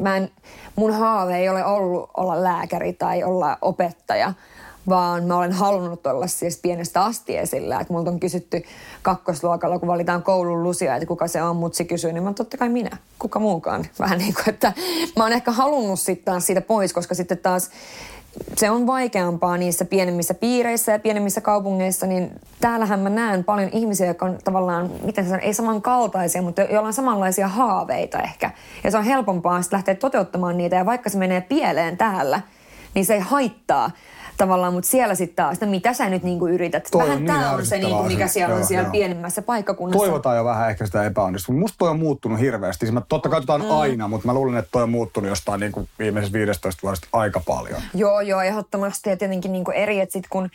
[0.00, 0.30] mä en,
[0.76, 4.32] mun haave ei ole ollut olla lääkäri tai olla opettaja,
[4.88, 7.80] vaan mä olen halunnut olla siis pienestä asti esillä.
[7.80, 8.62] Että multa on kysytty
[9.02, 12.56] kakkosluokalla, kun valitaan koulun lusia, että kuka se on, mut se kysyy, niin mä totta
[12.56, 13.86] kai minä, kuka muukaan.
[13.98, 14.72] Vähän niin kuin, että
[15.16, 17.70] mä oon ehkä halunnut sitten taas siitä pois, koska sitten taas
[18.56, 24.06] se on vaikeampaa niissä pienemmissä piireissä ja pienemmissä kaupungeissa, niin täällähän mä näen paljon ihmisiä,
[24.06, 28.50] jotka on tavallaan, miten sanon, ei samankaltaisia, mutta joilla on samanlaisia haaveita ehkä.
[28.84, 32.40] Ja se on helpompaa sitten lähteä toteuttamaan niitä, ja vaikka se menee pieleen täällä,
[32.94, 33.90] niin se ei haittaa
[34.36, 36.88] tavallaan, mutta siellä sitten taas, no mitä sä nyt niinku yrität?
[36.90, 38.28] Toi on Vähän niin tämä on se, niinku, mikä asia.
[38.28, 38.92] siellä on Joo, siellä joo.
[38.92, 39.98] pienemmässä paikkakunnassa.
[39.98, 41.60] Toivotaan jo vähän ehkä sitä epäonnistumista.
[41.60, 42.86] Musta toi on muuttunut hirveästi.
[42.86, 43.70] Siis mä totta kai mm.
[43.70, 47.40] aina, mutta mä luulen, että toi on muuttunut jostain niin kuin viimeisessä 15 vuodesta aika
[47.46, 47.82] paljon.
[47.94, 49.10] Joo, joo, ehdottomasti.
[49.10, 50.50] Ja tietenkin niin kuin eri, että sit kun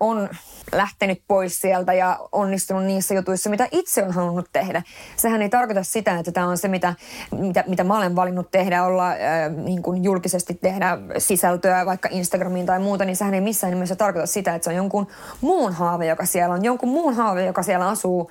[0.00, 0.28] on
[0.72, 4.82] lähtenyt pois sieltä ja onnistunut niissä jutuissa, mitä itse on halunnut tehdä.
[5.16, 6.94] Sehän ei tarkoita sitä, että tämä on se, mitä,
[7.30, 9.16] mitä, mitä mä olen valinnut tehdä, olla äh,
[9.56, 14.26] niin kuin julkisesti tehdä sisältöä vaikka Instagramiin tai muuta, niin sehän ei missään nimessä tarkoita
[14.26, 15.06] sitä, että se on jonkun
[15.40, 16.64] muun haave, joka siellä on.
[16.64, 18.30] Jonkun muun haave, joka siellä asuu,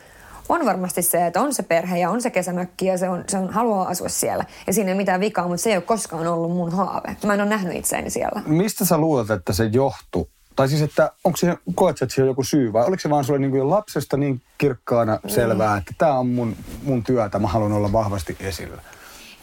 [0.50, 3.38] on varmasti se, että on se perhe ja on se kesämökki ja se, on, se
[3.38, 4.46] on, haluaa asua siellä.
[4.68, 7.18] Ja siinä ei mitään vikaa, mutta se ei ole koskaan ollut mun haave.
[7.26, 8.42] Mä en ole nähnyt itseäni siellä.
[8.46, 10.30] Mistä sä luulet, että se johtuu?
[10.56, 13.24] Tai siis, että onko siihen, koet että siihen on joku syy vai oliko se vaan
[13.24, 17.72] sulle niin kuin lapsesta niin kirkkaana selvää, että tämä on mun, mun työtä, mä haluan
[17.72, 18.82] olla vahvasti esillä?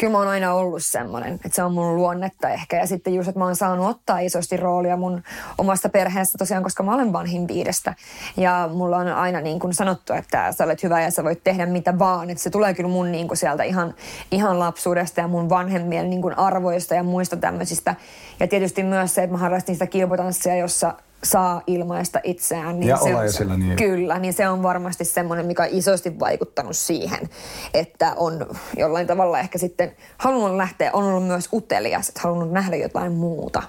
[0.05, 2.77] Kyllä mä oon aina ollut semmoinen, että se on mun luonnetta ehkä.
[2.77, 5.23] Ja sitten just, että mä oon saanut ottaa isosti roolia mun
[5.59, 7.95] omasta perheestä tosiaan, koska mä olen vanhin viidestä.
[8.37, 11.67] Ja mulla on aina niin kuin sanottu, että sä olet hyvä ja sä voit tehdä
[11.67, 12.31] mitä vaan.
[12.31, 13.95] Että se tulee kyllä mun niin kuin sieltä ihan,
[14.31, 17.95] ihan lapsuudesta ja mun vanhemmien niin kuin arvoista ja muista tämmöisistä.
[18.41, 22.81] Ja tietysti myös se, että mä harrastin sitä kilpotanssia, jossa saa ilmaista itseään.
[22.81, 23.77] Niin ja se on, esillä niin.
[23.77, 27.29] Kyllä, niin se on varmasti semmoinen, mikä on isosti vaikuttanut siihen,
[27.75, 32.77] että on jollain tavalla ehkä sitten halunnut lähteä, on ollut myös utelias, että halunnut nähdä
[32.77, 33.63] jotain muuta.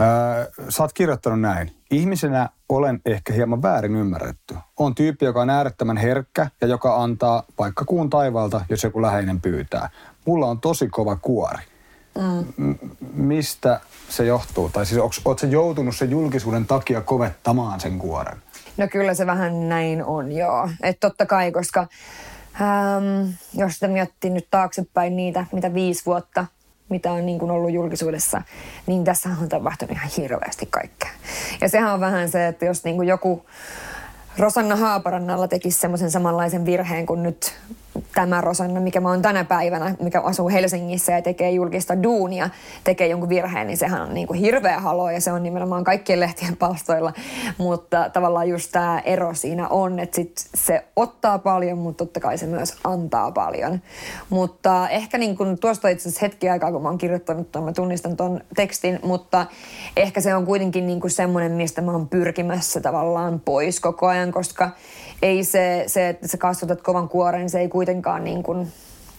[0.00, 1.72] Öö, sä oot kirjoittanut näin.
[1.90, 4.56] Ihmisenä olen ehkä hieman väärin ymmärretty.
[4.78, 9.40] On tyyppi, joka on äärettömän herkkä ja joka antaa vaikka kuun taivaalta, jos joku läheinen
[9.40, 9.90] pyytää.
[10.26, 11.62] Mulla on tosi kova kuori.
[12.56, 12.78] Mm.
[13.14, 14.68] mistä se johtuu?
[14.68, 18.42] Tai siis ootko se joutunut sen julkisuuden takia kovettamaan sen kuoren?
[18.76, 20.68] No kyllä se vähän näin on, joo.
[20.82, 21.86] Että totta kai, koska
[22.60, 26.46] ähm, jos sitä miettii nyt taaksepäin niitä, mitä viisi vuotta,
[26.88, 28.42] mitä on niin kuin ollut julkisuudessa,
[28.86, 31.10] niin tässä on tapahtunut ihan hirveästi kaikkea.
[31.60, 33.46] Ja sehän on vähän se, että jos niin kuin joku
[34.38, 37.54] Rosanna Haaparannalla tekisi semmoisen samanlaisen virheen kuin nyt
[38.14, 42.50] tämä Rosanna, mikä mä oon tänä päivänä, mikä asuu Helsingissä ja tekee julkista duunia,
[42.84, 46.20] tekee jonkun virheen, niin sehän on niin kuin hirveä halo ja se on nimenomaan kaikkien
[46.20, 47.12] lehtien palstoilla.
[47.58, 52.38] Mutta tavallaan just tämä ero siinä on, että sit se ottaa paljon, mutta totta kai
[52.38, 53.80] se myös antaa paljon.
[54.30, 57.72] Mutta ehkä niin kuin tuosta itse asiassa hetki aikaa, kun mä oon kirjoittanut tuon, mä
[57.72, 59.46] tunnistan tuon tekstin, mutta
[59.96, 64.32] ehkä se on kuitenkin niin kuin semmoinen, mistä mä oon pyrkimässä tavallaan pois koko ajan,
[64.32, 64.70] koska
[65.22, 68.72] ei se, se, että sä kasvatat kovan kuoren, se ei kuitenkaan niin kuin,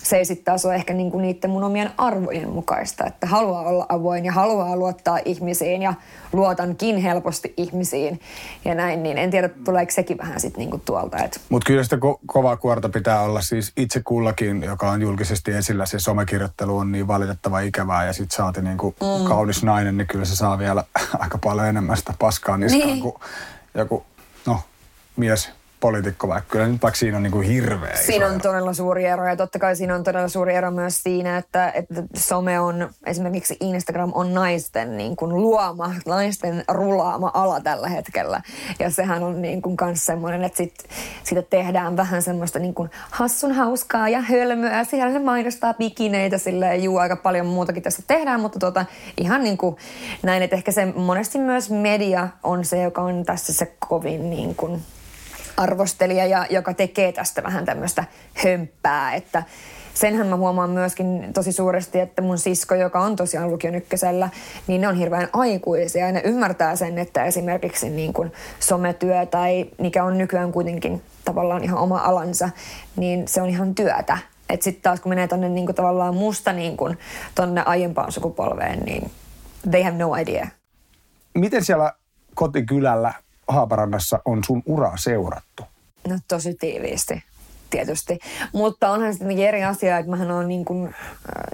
[0.04, 3.62] se ei sitten taas ole ehkä niin kuin niiden mun omien arvojen mukaista, että haluaa
[3.62, 5.94] olla avoin ja haluaa luottaa ihmisiin ja
[6.34, 8.20] luotankin helposti ihmisiin
[8.66, 11.18] ja näin, niin en tiedä, tuleeko sekin vähän sitten niin kuin tuolta.
[11.18, 11.40] Että...
[11.50, 15.86] Mutta kyllä sitä ko- kovaa kuorta pitää olla siis itse kullakin, joka on julkisesti esillä.
[15.86, 19.28] Se somekirjoittelu on niin valitettava ikävää ja sitten saati niin kuin mm.
[19.28, 20.84] kaunis nainen, niin kyllä se saa vielä
[21.20, 23.02] aika paljon enemmän sitä paskaa niskaan niin.
[23.02, 23.16] kuin
[23.76, 24.04] joku,
[24.46, 24.60] no,
[25.16, 25.50] mies
[25.84, 28.42] poliitikko, vaikka kyllä nyt vaikka siinä on niin kuin hirveä Siinä on ero.
[28.42, 32.04] todella suuri ero ja totta kai siinä on todella suuri ero myös siinä, että, että
[32.18, 38.42] some on, esimerkiksi Instagram on naisten niin kuin luoma, naisten rulaama ala tällä hetkellä.
[38.80, 40.74] Ja sehän on niin kuin kans semmoinen, että sit,
[41.24, 44.84] siitä tehdään vähän semmoista niin kuin hassun hauskaa ja hölmöä.
[44.84, 48.86] Siellä ne mainostaa bikineitä sille juu, aika paljon muutakin tästä tehdään, mutta tota,
[49.18, 49.76] ihan niin kuin
[50.24, 54.56] näin, että ehkä se monesti myös media on se, joka on tässä se kovin niin
[54.56, 54.82] kuin
[55.58, 59.44] arvostelija, ja, joka tekee tästä vähän tämmöistä hömppää, että
[59.94, 64.30] senhän mä huomaan myöskin tosi suuresti, että mun sisko, joka on tosiaan lukion ykkösellä,
[64.68, 69.66] niin ne on hirveän aikuisia ja ne ymmärtää sen, että esimerkiksi niin kuin sometyö tai
[69.78, 72.50] mikä on nykyään kuitenkin tavallaan ihan oma alansa,
[72.96, 74.18] niin se on ihan työtä.
[74.50, 76.98] Että sitten taas kun menee tonne niin kuin tavallaan musta niin kuin
[77.36, 79.12] tonne aiempaan sukupolveen, niin
[79.72, 80.48] they have no idea.
[81.34, 81.94] Miten siellä
[82.36, 83.14] kotikylällä
[83.48, 85.64] Haaparannassa on sun uraa seurattu?
[86.08, 87.24] No tosi tiiviisti
[87.74, 88.20] tietysti.
[88.54, 90.94] Mutta onhan sitten eri asia, että mähän on niin kuin, äh,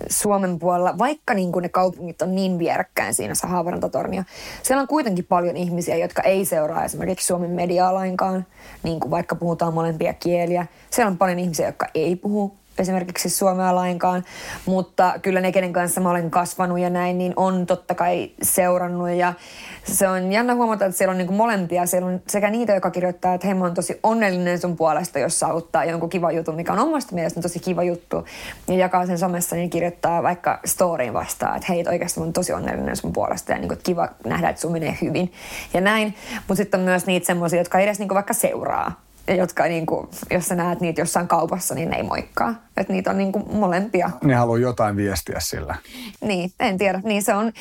[0.09, 4.23] Suomen puolella, vaikka niin kuin ne kaupungit on niin vierekkäin siinä Haaparantatornia,
[4.63, 8.45] siellä on kuitenkin paljon ihmisiä, jotka ei seuraa esimerkiksi Suomen mediaa lainkaan,
[8.83, 10.65] niin kuin vaikka puhutaan molempia kieliä.
[10.89, 14.23] Siellä on paljon ihmisiä, jotka ei puhu esimerkiksi suomea lainkaan,
[14.65, 19.09] mutta kyllä ne, kenen kanssa mä olen kasvanut ja näin, niin on totta kai seurannut
[19.09, 19.33] ja
[19.83, 21.85] se on jännä huomata, että siellä on niin molempia.
[21.85, 25.39] Siellä on sekä niitä, jotka kirjoittaa, että hei mä oon tosi onnellinen sun puolesta, jos
[25.39, 28.25] saavuttaa jonkun kiva jutun, mikä on omasta mielestä tosi kiva juttu.
[28.67, 32.53] Ja jakaa sen somessa, niin kirjoittaa vaikka storyin vastaan, että hei, oikeasti mä oon tosi
[32.53, 35.33] onnellinen sun puolesta ja niin kuin, kiva nähdä, että sun menee hyvin.
[35.73, 36.15] Ja näin.
[36.35, 40.45] Mutta sitten on myös niitä semmoisia, jotka edes niin vaikka seuraa jotka, niin kuin, jos
[40.45, 42.55] sä näet niitä jossain kaupassa, niin ne ei moikkaa.
[42.79, 44.11] Että niitä on niin kuin molempia.
[44.23, 45.75] Ne haluaa jotain viestiä sillä.
[46.21, 47.01] Niin, en tiedä.
[47.03, 47.51] Niin se on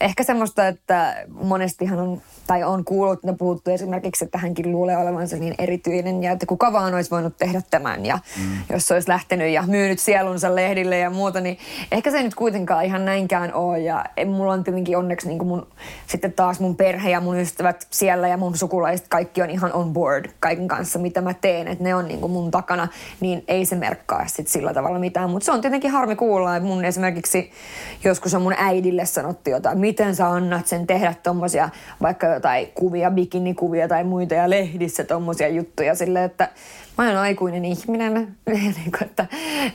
[0.00, 5.36] ehkä semmoista, että monestihan on, tai on kuullut ja puhuttu esimerkiksi, että hänkin luulee olevansa
[5.36, 8.58] niin erityinen ja että kuka vaan olisi voinut tehdä tämän ja mm.
[8.72, 11.58] jos se olisi lähtenyt ja myynyt sielunsa lehdille ja muuta, niin
[11.92, 15.48] ehkä se ei nyt kuitenkaan ihan näinkään ole ja mulla on tietenkin onneksi niin kuin
[15.48, 15.66] mun,
[16.06, 19.92] sitten taas mun perhe ja mun ystävät siellä ja mun sukulaiset kaikki on ihan on
[19.92, 22.88] board kaiken kanssa, mitä mä teen, että ne on niin kuin mun takana,
[23.20, 25.30] niin ei se merkkaa sitten sillä tavalla mitään.
[25.30, 27.50] Mutta se on tietenkin harmi kuulla, että mun esimerkiksi
[28.04, 31.68] joskus on mun äidille sanottu jotain, miten sä annat sen tehdä tommosia,
[32.02, 36.48] vaikka jotain kuvia, bikinikuvia tai muita ja lehdissä tommosia juttuja sille, että
[36.98, 38.14] mä olen aikuinen ihminen,
[38.46, 39.26] niin kuin, että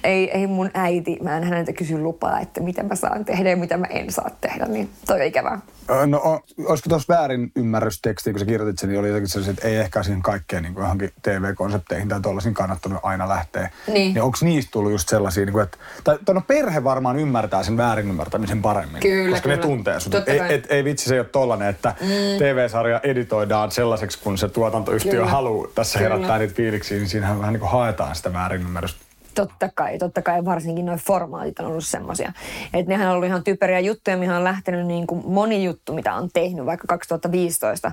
[0.04, 3.58] ei, ei mun äiti, mä en häneltä kysy lupaa, että mitä mä saan tehdä ja
[3.58, 5.60] mitä mä en saa tehdä, niin toi on ikävää.
[6.06, 9.76] No, olisiko tuossa väärin ymmärrysteksti, kun sä kirjoitit sen, niin oli jotenkin sellaisia, että ei
[9.76, 13.70] ehkä siihen kaikkeen niin johonkin TV-konsepteihin tai tuollaisiin kannattanut aina lähteä.
[13.88, 14.14] Niin.
[14.14, 17.78] niin onko niistä tullut just sellaisia, niin kuin, että, tai, no perhe varmaan ymmärtää sen
[17.78, 19.02] väärin ymmärtämisen paremmin.
[19.02, 19.56] Kyllä, koska kyllä.
[19.56, 20.16] ne tuntee sut.
[20.16, 20.54] Ei, kai.
[20.54, 22.08] et, ei vitsi, se ei ole tollainen, että mm.
[22.38, 25.26] TV-sarja editoidaan sellaiseksi, kun se tuotantoyhtiö Kyllä.
[25.26, 26.14] haluaa tässä Kyllä.
[26.14, 29.11] herättää niitä fiiliksiä, niin siinähän vähän niin kuin haetaan sitä väärinymmärrystä.
[29.36, 32.34] Totta kai, totta kai varsinkin nuo formaatit on ollut semmoisia.
[32.74, 36.14] Että nehän on ollut ihan typeriä juttuja, mihin on lähtenyt niin kuin moni juttu, mitä
[36.14, 37.92] on tehnyt vaikka 2015.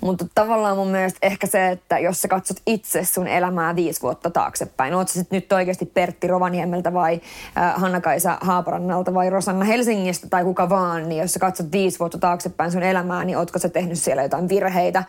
[0.00, 4.30] Mutta tavallaan mun mielestä ehkä se, että jos sä katsot itse sun elämää viisi vuotta
[4.30, 7.20] taaksepäin, oot sä sit nyt oikeasti Pertti Rovaniemeltä vai
[7.58, 12.18] äh, Hanna-Kaisa Haaparannalta vai Rosanna Helsingistä tai kuka vaan, niin jos sä katsot viisi vuotta
[12.18, 15.04] taaksepäin sun elämää, niin ootko sä tehnyt siellä jotain virheitä?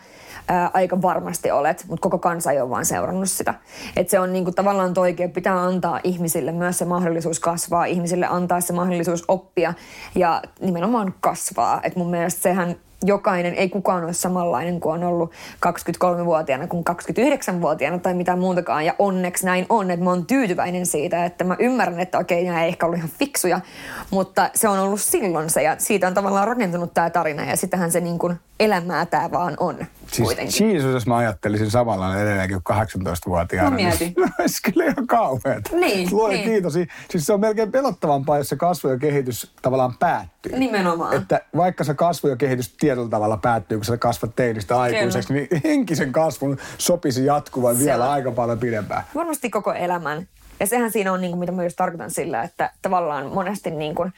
[0.48, 3.54] Ää, aika varmasti olet, mutta koko kansa ei ole vaan seurannut sitä.
[3.96, 8.60] Et se on niinku tavallaan toikea, pitää antaa ihmisille myös se mahdollisuus kasvaa, ihmisille antaa
[8.60, 9.74] se mahdollisuus oppia
[10.14, 11.80] ja nimenomaan kasvaa.
[11.82, 15.32] Et mun mielestä sehän jokainen, ei kukaan ole samanlainen kuin on ollut
[15.66, 18.84] 23-vuotiaana kuin 29-vuotiaana tai mitään muutakaan.
[18.84, 22.62] Ja onneksi näin on, että mä oon tyytyväinen siitä, että mä ymmärrän, että okei, nämä
[22.62, 23.60] ei ehkä ollut ihan fiksuja,
[24.10, 27.92] mutta se on ollut silloin se ja siitä on tavallaan rakentunut tämä tarina ja sitähän
[27.92, 29.76] se niin kuin elämää tämä vaan on
[30.12, 30.72] Siis kuitenkin.
[30.74, 33.70] Jesus, jos mä ajattelisin samalla edelleenkin kuin 18-vuotiaana.
[33.70, 34.14] Mä mietin.
[34.22, 35.76] Niin, olisi kyllä ihan kauheata.
[35.76, 36.44] Niin, Luoja niin.
[36.44, 36.72] kiitos.
[37.10, 40.58] Siis se on melkein pelottavampaa, jos se kasvu ja kehitys tavallaan päättyy.
[40.58, 41.16] Nimenomaan.
[41.16, 45.48] Että vaikka se kasvu ja kehitys tietyllä tavalla päättyy, kun sä kasvat teinistä aikuiseksi, niin
[45.64, 48.10] henkisen kasvun sopisi jatkuvan Se vielä on.
[48.10, 49.02] aika paljon pidempään.
[49.14, 50.28] Varmasti koko elämän.
[50.60, 53.94] Ja sehän siinä on, niin kuin, mitä mä just tarkoitan sillä, että tavallaan monesti niin
[53.94, 54.12] kuin,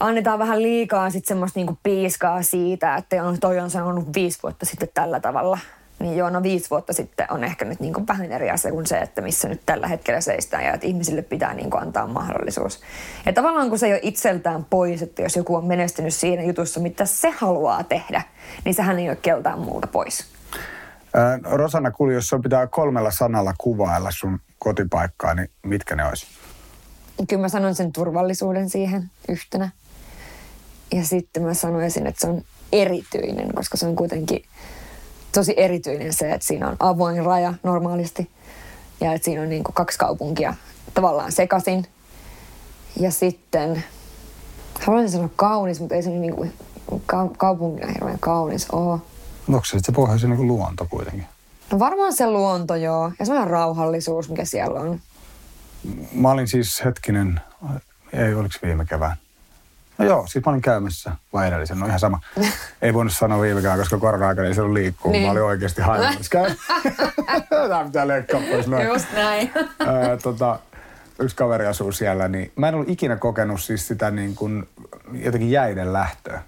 [0.00, 4.38] annetaan vähän liikaa sit semmoista niin kuin piiskaa siitä, että on, toi on sanonut viisi
[4.42, 5.58] vuotta sitten tällä tavalla.
[5.98, 8.86] Niin joo, no viisi vuotta sitten on ehkä nyt niin kuin vähän eri asia kuin
[8.86, 12.80] se, että missä nyt tällä hetkellä seistään ja että ihmisille pitää niin kuin antaa mahdollisuus.
[13.26, 16.80] Ja tavallaan kun se ei ole itseltään pois, että jos joku on menestynyt siinä jutussa,
[16.80, 18.22] mitä se haluaa tehdä,
[18.64, 20.26] niin sehän ei ole keltään muuta pois.
[21.14, 26.26] Ää, Rosanna Kuli, jos sun pitää kolmella sanalla kuvailla sun kotipaikkaa, niin mitkä ne olisi?
[27.28, 29.70] Kyllä mä sanon sen turvallisuuden siihen yhtenä.
[30.94, 34.42] Ja sitten mä sanoisin, että se on erityinen, koska se on kuitenkin
[35.32, 38.30] tosi erityinen se, että siinä on avoin raja normaalisti.
[39.00, 40.54] Ja että siinä on niin kuin kaksi kaupunkia
[40.94, 41.86] tavallaan sekaisin.
[43.00, 43.84] Ja sitten,
[44.80, 46.52] haluaisin sanoa kaunis, mutta ei se niin kuin
[47.06, 49.00] ka- kaupunkina hirveän kaunis ole.
[49.48, 51.26] Onko se sitten se pohjoisen niin luonto kuitenkin?
[51.72, 55.00] No varmaan se luonto joo, ja semmoinen rauhallisuus, mikä siellä on.
[56.12, 57.40] Mä olin siis hetkinen,
[58.12, 59.16] ei oliko viime kevään?
[59.98, 62.20] No joo, siis mä olin käymässä vai edellisen, no ihan sama.
[62.82, 65.12] Ei voinut sanoa viime kevään, koska korona-aikana ei se ollut liikkuu.
[65.12, 65.24] Niin.
[65.24, 66.30] Mä olin oikeasti haimassa.
[67.68, 68.86] Tämä pitää leikkaa pois noin.
[68.86, 69.52] Just näin.
[69.86, 70.58] Ää, tota,
[71.18, 74.68] yksi kaveri asuu siellä, niin mä en ollut ikinä kokenut siis sitä niin kuin
[75.12, 76.42] jotenkin jäiden lähtöä.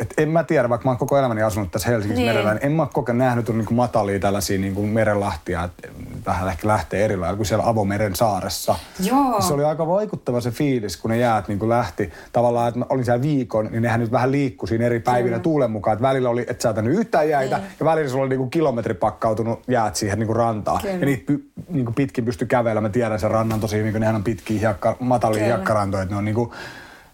[0.00, 2.30] Et en mä tiedä, vaikka mä oon koko elämäni asunut tässä Helsingissä Niin.
[2.32, 5.88] merellä, niin en mä ole kokenut nähnyt niin kuin matalia tällaisia niin kuin merenlahtia, että
[6.26, 8.74] vähän ehkä lähtee eri lailla kuin siellä avomeren saaressa.
[9.00, 9.40] Joo.
[9.40, 12.10] Se oli aika vaikuttava se fiilis, kun ne jäät niin kuin lähti.
[12.32, 15.70] Tavallaan, että mä olin siellä viikon, niin nehän nyt vähän liikkui siinä eri päivinä tuulen
[15.70, 15.92] mukaan.
[15.92, 17.68] Että välillä oli, et sä otanut yhtään jäitä, Niin.
[17.80, 20.80] ja välillä sulla oli niin kuin kilometri pakkautunut jäät siihen niin kuin rantaan.
[20.82, 20.94] Kyllä.
[20.94, 22.82] Ja niitä py, niin kuin pitkin pysty kävelemään.
[22.82, 25.54] Mä tiedän sen rannan tosi hyvin, kun nehän on pitkiä hiekka, matalia Kyllä.
[25.54, 26.02] hiekkarantoja.
[26.02, 26.50] Että ne on niin kuin,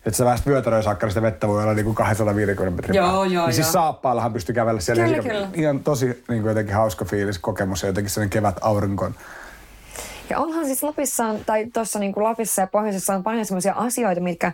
[0.07, 3.47] että sä väest vyötäröön saakka, sitä vettä voi olla niin kuin 250 metrin Joo, joo,
[3.47, 3.73] niin siis joo.
[3.73, 5.05] saappaillahan pystyy kävellä siellä.
[5.05, 5.49] Kyllä, ihan, kyllä.
[5.55, 9.11] ihan tosi niin kuin jotenkin hauska fiilis, kokemus ja jotenkin sellainen kevät aurinko.
[10.31, 14.53] Ja onhan siis Lapissa, tai tuossa niin Lapissa ja Pohjoisessa on paljon sellaisia asioita, mitkä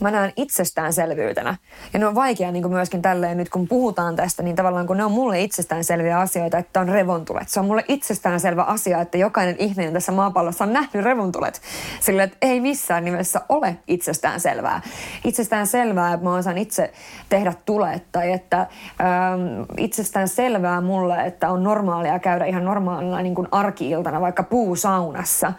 [0.00, 1.56] mä näen itsestäänselvyytenä.
[1.92, 5.04] Ja ne on vaikea niin myöskin tälleen nyt, kun puhutaan tästä, niin tavallaan kun ne
[5.04, 7.48] on mulle itsestäänselviä asioita, että on revontulet.
[7.48, 11.60] Se on mulle itsestäänselvä asia, että jokainen ihminen tässä maapallossa on nähnyt revontulet.
[12.00, 14.82] Sillä, että ei missään nimessä ole itsestäänselvää.
[15.24, 16.92] Itsestäänselvää, että mä osaan itse
[17.28, 23.48] tehdä tulet, tai että ähm, itsestäänselvää mulle, että on normaalia käydä ihan normaalina niin kuin
[23.50, 24.42] arki-iltana vaikka
[25.14, 25.52] puusaunassa.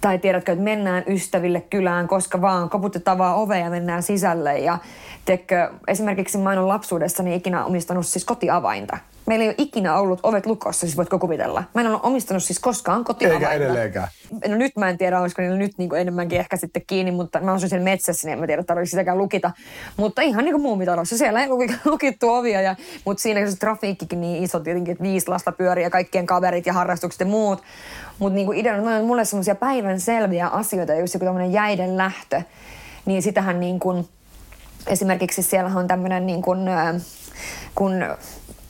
[0.00, 4.58] Tai tiedätkö, että mennään ystäville kylään, koska vaan koputetaan vaan ovea ja mennään sisälle.
[4.58, 4.78] Ja
[5.24, 8.98] tiedätkö, esimerkiksi mä en ole lapsuudessani ikinä omistanut siis kotiavainta.
[9.26, 11.64] Meillä ei ole ikinä ollut ovet lukossa, siis voitko kuvitella.
[11.74, 13.50] Mä en ole omistanut siis koskaan kotiavainta.
[13.50, 14.08] Eikä edelleenkään.
[14.48, 17.40] No nyt mä en tiedä, olisiko niillä nyt niin kuin enemmänkin ehkä sitten kiinni, mutta
[17.40, 19.50] mä asun siellä metsässä, niin en mä tiedä, tarvitse sitäkään lukita.
[19.96, 24.20] Mutta ihan niin kuin muumitalossa, siellä ei luki- lukittu ovia, ja, mutta siinä se trafiikkikin
[24.20, 27.62] niin iso tietenkin, että viisi lasta pyörii ja kaikkien kaverit ja harrastukset ja muut.
[28.18, 31.96] Mutta niin kuin ideana, ne on mulle semmoisia päivän selviä asioita, just joku tämmöinen jäiden
[31.96, 32.42] lähtö,
[33.06, 34.08] niin sitähän niin kuin,
[34.86, 36.94] esimerkiksi siellä on tämmöinen niin kuin, äh,
[37.74, 38.04] kun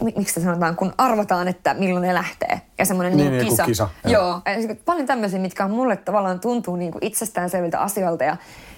[0.05, 2.61] miksi sitä sanotaan, kun arvataan, että milloin ne lähtee.
[2.79, 3.65] ja semmoinen Niin, niin, niin, kisa.
[3.65, 4.41] kisa, Joo.
[4.69, 8.37] Ja paljon tämmöisiä, mitkä on mulle tavallaan tuntuu niin kuin itsestäänselviltä asioilta ja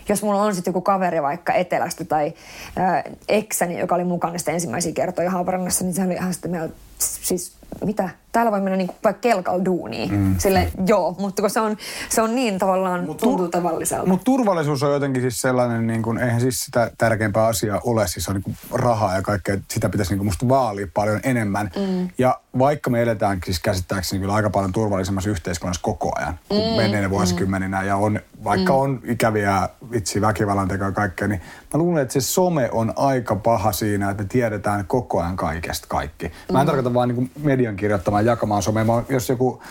[0.08, 2.32] jos mulla on sitten joku kaveri vaikka Etelästä tai
[2.78, 6.68] äh, eksäni, joka oli mukana sitten ensimmäisiä kertoja Haaparannassa, niin se oli ihan sitten meillä,
[6.98, 7.52] siis
[7.86, 10.12] mitä, täällä voi mennä niinku vaikka kelkalla duuniin.
[10.12, 10.34] Mm.
[10.38, 11.76] Sille, joo, mutta kun se on,
[12.08, 14.06] se on niin tavallaan, Mut tuntuu tavalliselta.
[14.06, 18.28] Mutta turvallisuus on jotenkin siis sellainen, niin kuin, eihän siis sitä tärkeämpää asiaa ole, siis
[18.28, 21.70] on niin rahaa ja kaikkea, sitä pitäisi niin musta vaalia paljon enemmän.
[21.76, 22.08] Mm.
[22.18, 26.76] Ja vaikka me eletään siis käsittääkseni kyllä aika paljon turvallisemmassa yhteiskunnassa koko ajan, kuin mm.
[26.76, 28.78] menneinä vuosikymmeninä, ja on, vaikka mm.
[28.78, 31.40] on ikäviä itse väkivallan tekoja ja kaikkea, niin
[31.74, 35.86] mä luulen, että se some on aika paha siinä, että me tiedetään koko ajan kaikesta
[35.88, 36.32] kaikki.
[36.52, 36.66] Mä en mm.
[36.66, 39.62] tarkoita vaan niin kuin median kirjoittamaan, jakamaan somea, vaan jos joku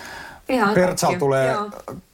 [0.76, 1.72] Pertsal tulee joo.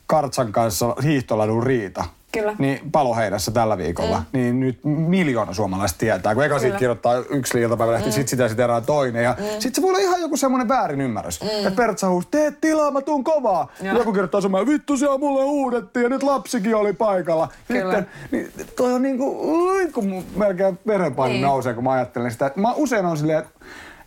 [0.08, 2.55] Kartsan kanssa hiihtoladun riita, Kyllä.
[2.57, 4.25] niin paloheinässä tällä viikolla, mm.
[4.39, 6.35] niin nyt miljoona suomalaista tietää.
[6.35, 6.61] Kun eka Kyllä.
[6.61, 8.13] siitä kirjoittaa yksi iltapäivälehti, mm.
[8.13, 9.23] sitten sitä sitten erää toinen.
[9.23, 9.45] Ja mm.
[9.45, 11.41] sitten se voi olla ihan joku semmoinen väärin ymmärrys.
[11.41, 11.47] Mm.
[11.47, 13.67] Että Pertsa huusi, teet tilaa, mä tuun kovaa.
[13.81, 13.93] Ja.
[13.93, 17.47] Joku kirjoittaa semmoinen, vittu siellä mulle huudettiin ja nyt lapsikin oli paikalla.
[17.67, 17.95] Kyllä.
[17.95, 19.37] Sitten, niin toi on niinku,
[19.93, 21.41] kun melkein verenpaino niin.
[21.41, 22.51] nousee, kun mä ajattelen sitä.
[22.55, 23.51] Mä usein on silleen, että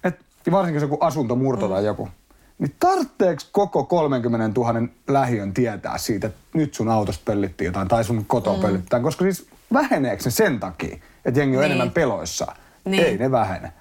[0.04, 1.72] et, varsinkin se joku asuntomurto mm.
[1.72, 2.08] tai joku,
[2.62, 8.04] niin tarvitseeko koko 30 000 lähiön tietää siitä, että nyt sun autosta pöllittiin jotain tai
[8.04, 8.62] sun kotoa mm.
[8.62, 9.02] pöllitään?
[9.02, 11.72] Koska siis väheneekö se sen takia, että jengi on niin.
[11.72, 12.46] enemmän peloissa?
[12.84, 13.04] Niin.
[13.04, 13.72] Ei ne vähene.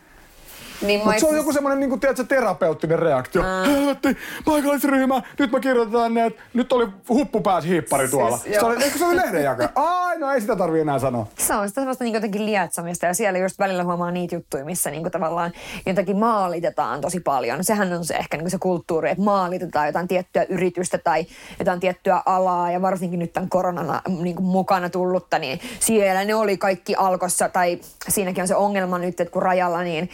[0.81, 3.43] Niin Mutta se on joku semmoinen niin tiedätkö, terapeuttinen reaktio.
[3.65, 8.37] Helvetti, paikallisryhmä, nyt mä kirjoitetaan ne, että nyt oli huppu pääsi hiippari siis, tuolla.
[8.37, 9.69] Se oli, eikö se oli lehdenjaka?
[9.75, 11.27] Ai, no ei sitä tarvi enää sanoa.
[11.37, 14.91] Se on sitä semmoista niin jotenkin lietsamista ja siellä just välillä huomaa niitä juttuja, missä
[14.91, 15.51] niin tavallaan
[15.85, 17.63] jotenkin maalitetaan tosi paljon.
[17.63, 21.25] Sehän on se ehkä niin se kulttuuri, että maalitetaan jotain tiettyä yritystä tai
[21.59, 26.57] jotain tiettyä alaa ja varsinkin nyt tämän koronana niin mukana tullutta, niin siellä ne oli
[26.57, 30.09] kaikki alkossa tai siinäkin on se ongelma nyt, että kun rajalla niin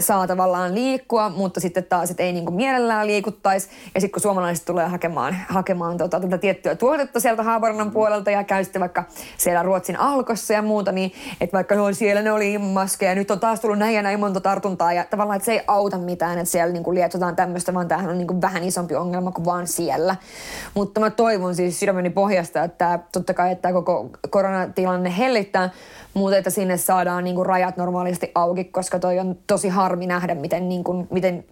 [0.00, 3.68] saa tavallaan liikkua, mutta sitten taas, että ei niin kuin mielellään liikuttaisi.
[3.94, 8.44] Ja sitten kun suomalaiset tulee hakemaan, hakemaan tota, tätä tiettyä tuotetta sieltä Haaparannan puolelta ja
[8.44, 9.04] käy sitten vaikka
[9.36, 13.30] siellä Ruotsin alkossa ja muuta, niin että vaikka no, siellä ne oli maskeja ja nyt
[13.30, 16.38] on taas tullut näin ja näin monta tartuntaa ja tavallaan, että se ei auta mitään,
[16.38, 19.44] että siellä niin kuin lietsotaan tämmöistä, vaan tämähän on niin kuin vähän isompi ongelma kuin
[19.44, 20.16] vaan siellä.
[20.74, 25.70] Mutta mä toivon siis sydämeni pohjasta, että totta kai, että koko koronatilanne hellittää,
[26.14, 30.34] mutta että sinne saadaan niin kuin rajat normaalisti auki, koska toi on tosi harmi nähdä,
[30.34, 31.44] miten, niin kuin, miten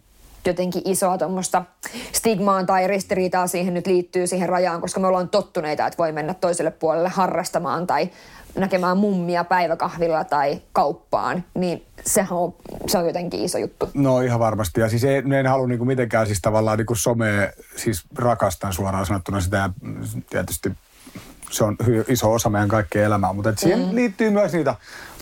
[0.46, 1.64] jotenkin isoa tuommoista
[2.12, 6.34] stigmaa tai ristiriitaa siihen nyt liittyy siihen rajaan, koska me ollaan tottuneita, että voi mennä
[6.34, 8.10] toiselle puolelle harrastamaan tai
[8.54, 12.54] näkemään mummia päiväkahvilla tai kauppaan, niin sehän on,
[12.86, 13.88] se on jotenkin iso juttu.
[13.94, 14.80] No ihan varmasti.
[14.80, 19.40] Ja siis ei, en halua niinku mitenkään siis tavallaan niinku somea, siis rakastan suoraan sanottuna
[19.40, 19.70] sitä ja
[20.30, 20.72] tietysti
[21.50, 21.76] se on
[22.08, 23.94] iso osa meidän kaikkea elämää, mutta et siihen mm.
[23.94, 24.74] liittyy myös niitä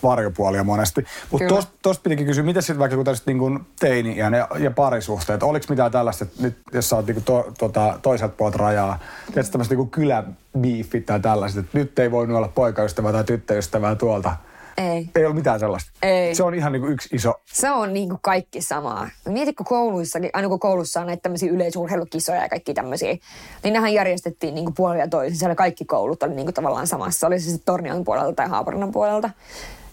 [0.02, 1.04] varjopuolia monesti.
[1.30, 5.42] Mutta tuosta tost pitikin kysyä, miten sitten vaikka kun tällaiset niin teini ja, ja parisuhteet,
[5.42, 9.52] oliko mitään tällaista, että nyt jos sä oot niin to, tota, toiselta puolta rajaa, tietysti
[9.52, 14.36] tämmöiset niin kyläbiifit tai tällaiset, että nyt ei voinut olla poikaystävää tai tyttöystävää tuolta,
[14.76, 15.10] ei.
[15.14, 15.90] Ei ole mitään sellaista.
[16.02, 16.34] Ei.
[16.34, 17.34] Se on ihan niin kuin yksi iso.
[17.44, 19.08] Se on niin kuin kaikki samaa.
[19.28, 23.16] Mietitkö kouluissakin, aina kun koulussa on näitä tämmöisiä yleisurheilukisoja ja kaikki tämmöisiä,
[23.62, 25.38] niin nehän järjestettiin niin kuin puolella ja toisin.
[25.38, 27.26] Siellä kaikki koulut oli niin kuin tavallaan samassa.
[27.26, 29.30] Oli se sitten Tornion puolelta tai Haaparannan puolelta.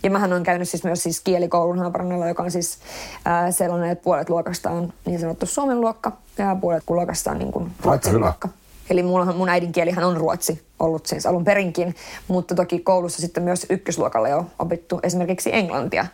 [0.03, 2.77] Ja mähän on käynyt siis myös siis kielikoulun Haaparannalla, joka on siis
[3.25, 7.51] ää, sellainen, että puolet luokasta on niin sanottu suomen luokka ja puolet luokasta on niin
[7.51, 8.49] kuin ruotsin luokka.
[8.93, 11.95] Eli mullahan, mun äidinkielihän on ruotsi ollut siis alun perinkin,
[12.27, 16.05] mutta toki koulussa sitten myös ykkösluokalla jo opittu esimerkiksi englantia.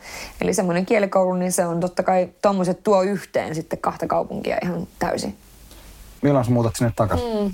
[0.41, 4.87] Eli semmoinen kielikoulu, niin se on totta kai, tuommoiset tuo yhteen sitten kahta kaupunkia ihan
[4.99, 5.37] täysin.
[6.21, 7.43] Milloin sä muutat sinne takaisin?
[7.43, 7.53] Mm.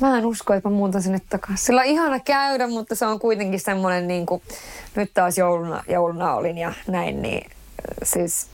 [0.00, 1.66] Mä en usko, että mä muutan sinne takaisin.
[1.66, 4.42] Sillä on ihana käydä, mutta se on kuitenkin semmoinen niin kuin,
[4.96, 7.50] nyt taas jouluna, jouluna olin ja näin, niin
[8.02, 8.46] siis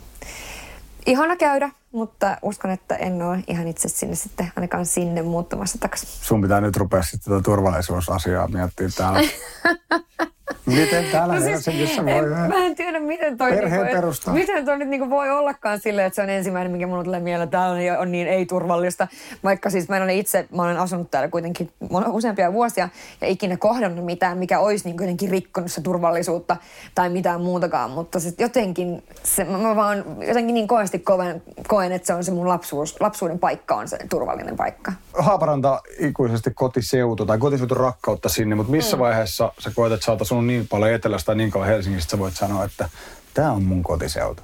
[1.06, 6.08] ihana käydä, mutta uskon, että en ole ihan itse sinne sitten ainakaan sinne muuttamassa takaisin.
[6.08, 9.20] Sun pitää nyt rupea sitten tätä turvallisuusasiaa miettiä täällä.
[10.66, 12.12] Miten täällä no siis, Helsingissä voi...
[12.12, 14.30] En, mä en tiedä, miten toi, niinku, perusta.
[14.30, 17.44] miten toi nyt niinku voi ollakaan silleen, että se on ensimmäinen, mikä mulle tulee mieleen,
[17.44, 19.08] että täällä on niin ei-turvallista.
[19.44, 21.70] Vaikka siis mä olen itse, mä olen asunut täällä kuitenkin
[22.06, 22.88] useampia vuosia
[23.20, 26.56] ja ikinä kohdannut mitään, mikä olisi niin jotenkin rikkonut se turvallisuutta
[26.94, 27.90] tai mitään muutakaan.
[27.90, 32.32] Mutta siis jotenkin, se, mä vaan jotenkin niin koesti koen, koen, että se on se
[32.32, 34.92] mun lapsuus, lapsuuden paikka on se turvallinen paikka.
[35.18, 39.00] Haaparanta ikuisesti kotiseutu tai kotiseutu rakkautta sinne, mutta missä mm.
[39.00, 42.18] vaiheessa sä koet, että sä oot asunut niin paljon etelästä tai niin kauan Helsingistä, sä
[42.18, 42.88] voit sanoa, että
[43.34, 44.42] tämä on mun kotiseutu?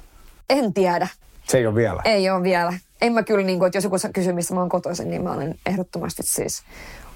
[0.49, 1.07] En tiedä.
[1.43, 2.01] Se ei ole vielä?
[2.05, 2.73] Ei ole vielä.
[3.01, 5.31] En mä kyllä, niin kuin, että jos joku kysyy, missä mä oon kotoisin, niin mä
[5.31, 6.63] olen ehdottomasti siis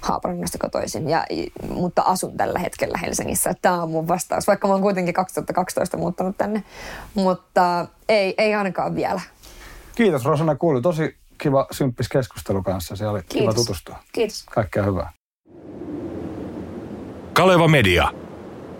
[0.00, 1.24] Haaparannasta kotoisin, ja,
[1.68, 3.54] mutta asun tällä hetkellä Helsingissä.
[3.62, 6.62] Tämä on mun vastaus, vaikka mä oon kuitenkin 2012 muuttanut tänne.
[7.14, 9.20] Mutta ei, ei ainakaan vielä.
[9.94, 10.80] Kiitos Rosanna Kuulu.
[10.80, 12.96] Tosi kiva symppis keskustelu kanssa.
[12.96, 13.54] Se oli kiva Kiitos.
[13.54, 13.98] tutustua.
[14.12, 14.44] Kiitos.
[14.44, 15.12] Kaikkea hyvää.
[17.32, 18.12] Kaleva Media.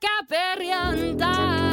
[0.00, 1.69] käperjantai.